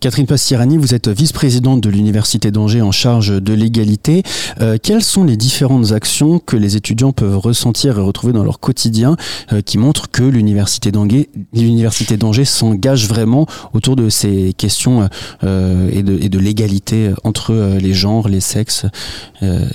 [0.00, 4.22] Catherine Pastirani, vous êtes vice-présidente de l'Université d'Angers en charge de l'égalité.
[4.60, 8.60] Euh, quelles sont les différentes actions que les étudiants peuvent ressentir et retrouver dans leur
[8.60, 9.16] quotidien
[9.52, 15.08] euh, qui montrent que l'Université d'Angers, s'engage vraiment autour de ces questions
[15.42, 18.86] euh, et de, de l'égalité entre euh, les genres, les sexes
[19.42, 19.66] euh,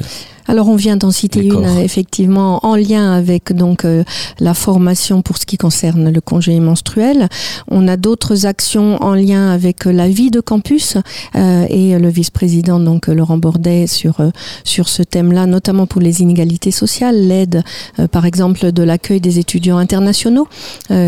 [0.49, 4.03] Alors on vient d'en citer une euh, effectivement en lien avec donc euh,
[4.39, 7.30] la formation pour ce qui concerne le congé menstruel.
[7.67, 10.97] On a d'autres actions en lien avec euh, la vie de campus
[11.36, 14.30] euh, et le vice-président donc Laurent Bordet sur euh,
[14.64, 17.64] sur ce thème-là, notamment pour les inégalités sociales, l'aide
[17.99, 20.47] euh, par exemple de l'accueil des étudiants internationaux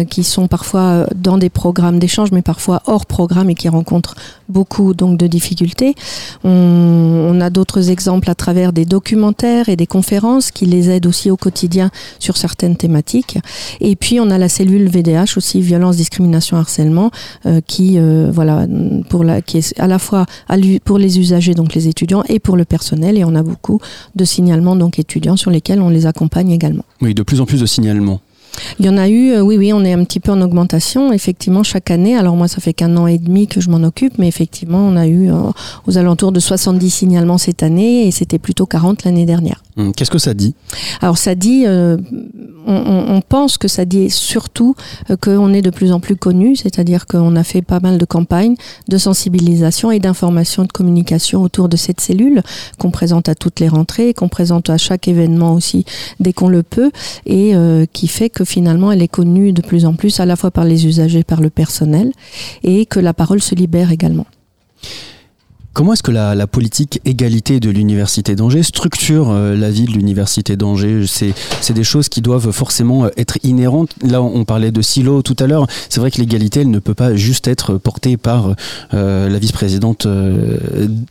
[0.10, 4.16] qui sont parfois dans des programmes d'échange mais parfois hors programme et qui rencontrent
[4.50, 5.96] beaucoup donc de difficultés.
[6.44, 11.32] On, a d'autres exemples à travers des documentaires et des conférences qui les aident aussi
[11.32, 11.90] au quotidien
[12.20, 13.40] sur certaines thématiques.
[13.80, 17.10] Et puis on a la cellule VDH aussi violence, discrimination, harcèlement
[17.66, 17.98] qui
[18.32, 18.68] voilà
[19.10, 22.40] pour la qui est à la fois à pour les usagers donc les étudiants et
[22.40, 23.80] pour le personnel et on a beaucoup
[24.16, 26.84] de signalements donc étudiants sur lesquels on les accompagne également.
[27.02, 28.22] Oui, de plus en plus de signalements.
[28.80, 31.12] Il y en a eu, euh, oui, oui, on est un petit peu en augmentation,
[31.14, 32.16] effectivement, chaque année.
[32.16, 34.96] Alors moi, ça fait qu'un an et demi que je m'en occupe, mais effectivement, on
[34.96, 35.36] a eu euh,
[35.88, 39.64] aux alentours de 70 signalements cette année et c'était plutôt 40 l'année dernière.
[39.78, 40.54] Hum, Qu'est-ce que ça dit?
[41.02, 41.98] Alors ça dit, euh,
[42.66, 44.76] on, pense que ça dit surtout
[45.10, 48.06] euh, qu'on est de plus en plus connu, c'est-à-dire qu'on a fait pas mal de
[48.06, 48.56] campagnes
[48.88, 52.42] de sensibilisation et d'information, de communication autour de cette cellule
[52.78, 55.86] qu'on présente à toutes les rentrées, qu'on présente à chaque événement aussi
[56.20, 56.92] dès qu'on le peut,
[57.26, 60.36] et euh, qui fait que finalement elle est connue de plus en plus à la
[60.36, 62.12] fois par les usagers, par le personnel,
[62.64, 64.26] et que la parole se libère également.
[65.74, 70.58] Comment est-ce que la, politique égalité de l'Université d'Angers structure euh, la vie de l'Université
[70.58, 71.06] d'Angers?
[71.08, 73.92] C'est des choses qui doivent forcément euh, être inhérentes.
[74.04, 75.68] Là, on parlait de silo tout à l'heure.
[75.88, 78.54] C'est vrai que l'égalité, elle ne peut pas juste être portée par
[78.94, 80.08] euh, la vice-présidente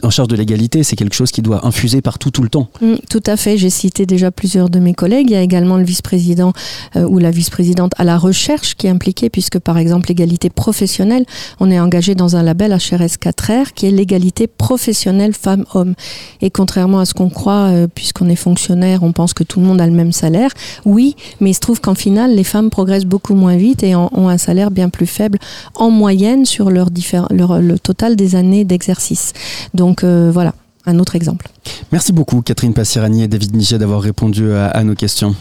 [0.02, 0.82] en charge de l'égalité.
[0.82, 2.68] C'est quelque chose qui doit infuser partout tout le temps.
[2.82, 3.56] Mm, Tout à fait.
[3.56, 5.30] J'ai cité déjà plusieurs de mes collègues.
[5.30, 6.52] Il y a également le vice-président
[6.96, 11.24] ou la vice-présidente à la recherche qui est impliquée, puisque par exemple l'égalité professionnelle,
[11.60, 15.94] on est engagé dans un label HRS 4R qui est l'égalité professionnelle femmes-hommes.
[16.40, 19.66] Et contrairement à ce qu'on croit, euh, puisqu'on est fonctionnaire, on pense que tout le
[19.66, 20.50] monde a le même salaire.
[20.84, 24.10] Oui, mais il se trouve qu'en finale, les femmes progressent beaucoup moins vite et en-
[24.12, 25.38] ont un salaire bien plus faible
[25.74, 26.88] en moyenne sur leur,
[27.30, 29.32] leur le total des années d'exercice.
[29.74, 30.54] Donc euh, voilà,
[30.86, 31.48] un autre exemple.
[31.92, 35.34] Merci beaucoup, Catherine Passirani et David Niget, d'avoir répondu à, à nos questions.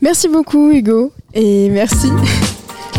[0.00, 2.08] Merci beaucoup Hugo et merci.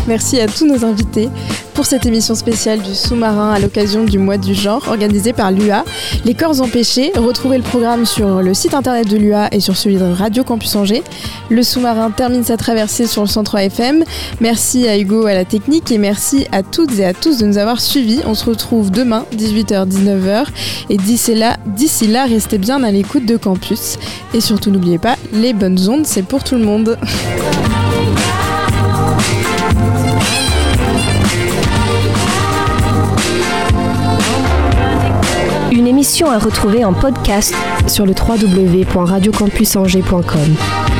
[0.06, 1.30] Merci à tous nos invités
[1.72, 5.84] pour cette émission spéciale du sous-marin à l'occasion du mois du genre organisée par l'UA.
[6.26, 9.96] Les corps empêchés, retrouvez le programme sur le site internet de l'UA et sur celui
[9.96, 11.02] de Radio Campus Angers.
[11.48, 14.04] Le sous-marin termine sa traversée sur le 103 FM.
[14.40, 17.56] Merci à Hugo à la technique et merci à toutes et à tous de nous
[17.58, 18.20] avoir suivis.
[18.26, 20.46] On se retrouve demain 18h-19h
[20.90, 23.98] et d'ici là, d'ici là, restez bien à l'écoute de Campus
[24.34, 26.98] et surtout n'oubliez pas, les bonnes ondes, c'est pour tout le monde.
[36.04, 37.54] À retrouver en podcast
[37.86, 40.93] sur le www.radiocampusangers.com.